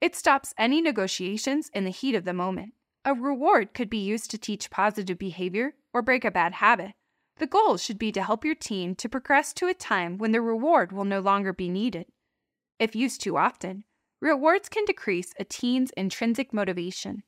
It 0.00 0.14
stops 0.14 0.54
any 0.56 0.80
negotiations 0.80 1.70
in 1.74 1.84
the 1.84 1.90
heat 1.90 2.14
of 2.14 2.24
the 2.24 2.32
moment. 2.32 2.74
A 3.04 3.14
reward 3.14 3.74
could 3.74 3.90
be 3.90 3.98
used 3.98 4.30
to 4.30 4.38
teach 4.38 4.70
positive 4.70 5.18
behavior 5.18 5.74
or 5.92 6.02
break 6.02 6.24
a 6.24 6.30
bad 6.30 6.54
habit. 6.54 6.92
The 7.38 7.46
goal 7.46 7.78
should 7.78 7.98
be 7.98 8.12
to 8.12 8.22
help 8.22 8.44
your 8.44 8.54
teen 8.54 8.94
to 8.96 9.08
progress 9.08 9.52
to 9.54 9.66
a 9.66 9.74
time 9.74 10.18
when 10.18 10.32
the 10.32 10.40
reward 10.40 10.92
will 10.92 11.04
no 11.04 11.20
longer 11.20 11.52
be 11.52 11.68
needed. 11.68 12.06
If 12.78 12.94
used 12.94 13.20
too 13.22 13.36
often, 13.36 13.84
rewards 14.24 14.68
can 14.68 14.84
decrease 14.86 15.32
a 15.38 15.44
teen's 15.44 15.90
intrinsic 15.96 16.52
motivation. 16.52 17.22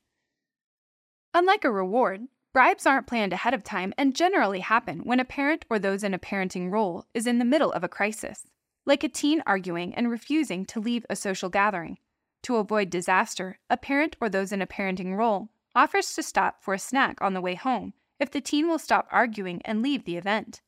Unlike 1.35 1.64
a 1.64 1.70
reward, 1.70 2.22
Bribes 2.54 2.87
aren't 2.87 3.06
planned 3.06 3.35
ahead 3.35 3.52
of 3.52 3.62
time 3.62 3.92
and 3.98 4.16
generally 4.16 4.61
happen 4.61 5.00
when 5.00 5.20
a 5.20 5.26
parent 5.26 5.66
or 5.68 5.78
those 5.78 6.02
in 6.02 6.14
a 6.14 6.18
parenting 6.18 6.72
role 6.72 7.04
is 7.12 7.26
in 7.26 7.38
the 7.38 7.44
middle 7.44 7.70
of 7.70 7.85
a 7.85 7.88
crisis, 7.88 8.46
like 8.87 9.04
a 9.04 9.11
teen 9.11 9.42
arguing 9.46 9.94
and 9.94 10.11
refusing 10.11 10.64
to 10.64 10.80
leave 10.80 11.04
a 11.11 11.16
social 11.16 11.50
gathering. 11.50 11.98
To 12.44 12.56
avoid 12.56 12.88
disaster, 12.88 13.59
a 13.68 13.76
parent 13.76 14.16
or 14.22 14.30
those 14.30 14.52
in 14.52 14.62
a 14.62 14.66
parenting 14.66 15.18
role 15.18 15.50
offers 15.74 16.14
to 16.14 16.22
stop 16.22 16.62
for 16.62 16.72
a 16.72 16.78
snack 16.78 17.20
on 17.20 17.35
the 17.35 17.42
way 17.42 17.56
home 17.56 17.92
if 18.18 18.30
the 18.30 18.40
teen 18.40 18.68
will 18.68 18.78
stop 18.78 19.06
arguing 19.11 19.61
and 19.66 19.82
leave 19.82 20.06
the 20.06 20.16
event. 20.16 20.62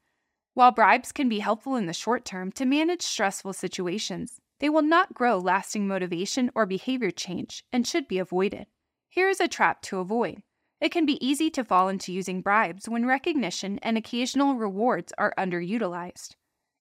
While 0.52 0.72
bribes 0.72 1.10
can 1.10 1.30
be 1.30 1.38
helpful 1.38 1.74
in 1.74 1.86
the 1.86 1.94
short 1.94 2.26
term 2.26 2.52
to 2.52 2.66
manage 2.66 3.00
stressful 3.00 3.54
situations, 3.54 4.42
they 4.60 4.68
will 4.68 4.82
not 4.82 5.14
grow 5.14 5.38
lasting 5.38 5.86
motivation 5.86 6.50
or 6.54 6.66
behavior 6.66 7.10
change 7.10 7.64
and 7.72 7.86
should 7.86 8.08
be 8.08 8.18
avoided. 8.18 8.66
Here 9.08 9.28
is 9.28 9.40
a 9.40 9.48
trap 9.48 9.82
to 9.82 9.98
avoid. 9.98 10.42
It 10.80 10.92
can 10.92 11.06
be 11.06 11.24
easy 11.26 11.50
to 11.50 11.64
fall 11.64 11.88
into 11.88 12.12
using 12.12 12.40
bribes 12.40 12.88
when 12.88 13.06
recognition 13.06 13.78
and 13.82 13.96
occasional 13.96 14.54
rewards 14.54 15.12
are 15.18 15.34
underutilized. 15.38 16.36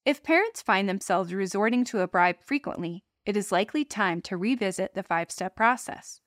If 0.05 0.23
parents 0.23 0.61
find 0.61 0.87
themselves 0.87 1.33
resorting 1.33 1.83
to 1.85 2.01
a 2.01 2.07
bribe 2.07 2.37
frequently, 2.41 3.03
it 3.25 3.35
is 3.35 3.51
likely 3.51 3.83
time 3.83 4.21
to 4.21 4.37
revisit 4.37 4.93
the 4.93 5.03
five 5.03 5.31
step 5.31 5.55
process. 5.55 6.21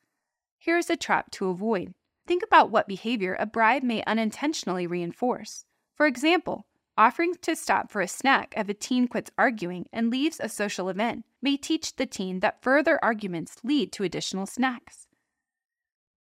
Here 0.59 0.77
is 0.77 0.91
a 0.91 0.97
trap 0.97 1.31
to 1.33 1.49
avoid. 1.49 1.95
Think 2.27 2.43
about 2.43 2.71
what 2.71 2.87
behavior 2.87 3.37
a 3.39 3.47
bribe 3.47 3.83
may 3.83 4.03
unintentionally 4.07 4.87
reinforce. 4.87 5.65
For 5.95 6.07
example, 6.07 6.67
offering 7.01 7.35
to 7.41 7.57
stop 7.57 7.91
for 7.91 8.03
a 8.03 8.07
snack 8.07 8.53
if 8.59 8.69
a 8.69 8.75
teen 8.75 9.09
quits 9.09 9.31
arguing 9.39 9.87
and 9.91 10.11
leaves 10.11 10.39
a 10.39 10.51
social 10.51 10.91
event 10.91 11.25
may 11.41 11.57
teach 11.57 11.97
the 11.97 12.05
teen 12.05 12.41
that 12.41 12.63
further 12.63 13.03
arguments 13.03 13.57
lead 13.65 13.91
to 13.91 14.05
additional 14.05 14.45
snacks. 14.45 15.07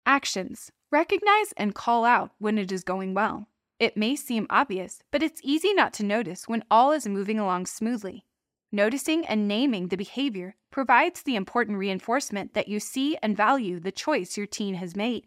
Actions 0.06 0.70
Recognize 0.92 1.52
and 1.56 1.74
call 1.74 2.04
out 2.04 2.30
when 2.38 2.56
it 2.56 2.70
is 2.70 2.85
going 2.85 3.14
well. 3.14 3.48
It 3.80 3.96
may 3.96 4.14
seem 4.14 4.46
obvious, 4.48 5.02
but 5.11 5.24
it's 5.24 5.40
easy 5.42 5.74
not 5.74 5.92
to 5.94 6.04
notice 6.04 6.46
when 6.46 6.64
all 6.70 6.92
is 6.92 7.06
moving 7.06 7.40
along 7.40 7.66
smoothly. 7.66 8.24
Noticing 8.70 9.26
and 9.26 9.48
naming 9.48 9.88
the 9.88 9.96
behavior 9.96 10.54
provides 10.70 11.22
the 11.22 11.35
important 11.35 11.78
reinforcement 11.78 12.54
that 12.54 12.68
you 12.68 12.78
see 12.78 13.16
and 13.22 13.37
value 13.37 13.80
the 13.80 13.90
choice 13.90 14.37
your 14.37 14.46
teen 14.46 14.74
has 14.74 14.94
made. 14.94 15.26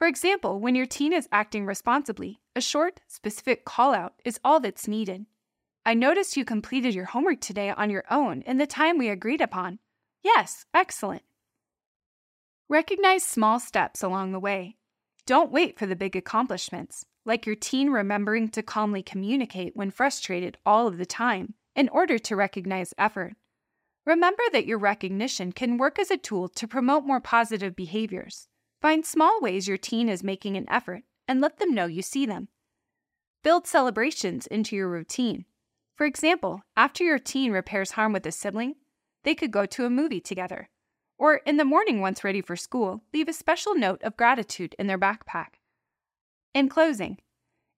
For 0.00 0.06
example, 0.06 0.58
when 0.58 0.74
your 0.74 0.86
teen 0.86 1.12
is 1.12 1.28
acting 1.30 1.66
responsibly, 1.66 2.40
a 2.56 2.62
short, 2.62 3.00
specific 3.06 3.66
call 3.66 3.92
out 3.92 4.14
is 4.24 4.40
all 4.42 4.58
that's 4.58 4.88
needed. 4.88 5.26
I 5.84 5.92
noticed 5.92 6.38
you 6.38 6.44
completed 6.46 6.94
your 6.94 7.04
homework 7.04 7.42
today 7.42 7.68
on 7.68 7.90
your 7.90 8.04
own 8.10 8.40
in 8.46 8.56
the 8.56 8.66
time 8.66 8.96
we 8.96 9.10
agreed 9.10 9.42
upon. 9.42 9.78
Yes, 10.24 10.64
excellent. 10.72 11.20
Recognize 12.66 13.26
small 13.26 13.60
steps 13.60 14.02
along 14.02 14.32
the 14.32 14.40
way. 14.40 14.76
Don't 15.26 15.52
wait 15.52 15.78
for 15.78 15.84
the 15.84 15.94
big 15.94 16.16
accomplishments, 16.16 17.04
like 17.26 17.44
your 17.44 17.54
teen 17.54 17.90
remembering 17.90 18.48
to 18.48 18.62
calmly 18.62 19.02
communicate 19.02 19.76
when 19.76 19.90
frustrated 19.90 20.56
all 20.64 20.86
of 20.86 20.96
the 20.96 21.04
time 21.04 21.52
in 21.76 21.90
order 21.90 22.18
to 22.18 22.36
recognize 22.36 22.94
effort. 22.96 23.34
Remember 24.06 24.44
that 24.52 24.64
your 24.64 24.78
recognition 24.78 25.52
can 25.52 25.76
work 25.76 25.98
as 25.98 26.10
a 26.10 26.16
tool 26.16 26.48
to 26.48 26.66
promote 26.66 27.04
more 27.04 27.20
positive 27.20 27.76
behaviors. 27.76 28.48
Find 28.80 29.04
small 29.04 29.40
ways 29.40 29.68
your 29.68 29.76
teen 29.76 30.08
is 30.08 30.24
making 30.24 30.56
an 30.56 30.68
effort 30.68 31.02
and 31.28 31.40
let 31.40 31.58
them 31.58 31.74
know 31.74 31.86
you 31.86 32.02
see 32.02 32.26
them. 32.26 32.48
Build 33.42 33.66
celebrations 33.66 34.46
into 34.46 34.76
your 34.76 34.88
routine. 34.88 35.44
For 35.96 36.06
example, 36.06 36.62
after 36.76 37.04
your 37.04 37.18
teen 37.18 37.52
repairs 37.52 37.92
harm 37.92 38.12
with 38.12 38.26
a 38.26 38.32
sibling, 38.32 38.76
they 39.24 39.34
could 39.34 39.50
go 39.50 39.66
to 39.66 39.84
a 39.84 39.90
movie 39.90 40.20
together. 40.20 40.70
Or 41.18 41.36
in 41.46 41.58
the 41.58 41.64
morning, 41.64 42.00
once 42.00 42.24
ready 42.24 42.40
for 42.40 42.56
school, 42.56 43.02
leave 43.12 43.28
a 43.28 43.34
special 43.34 43.74
note 43.74 44.02
of 44.02 44.16
gratitude 44.16 44.74
in 44.78 44.86
their 44.86 44.98
backpack. 44.98 45.58
In 46.54 46.68
closing, 46.68 47.18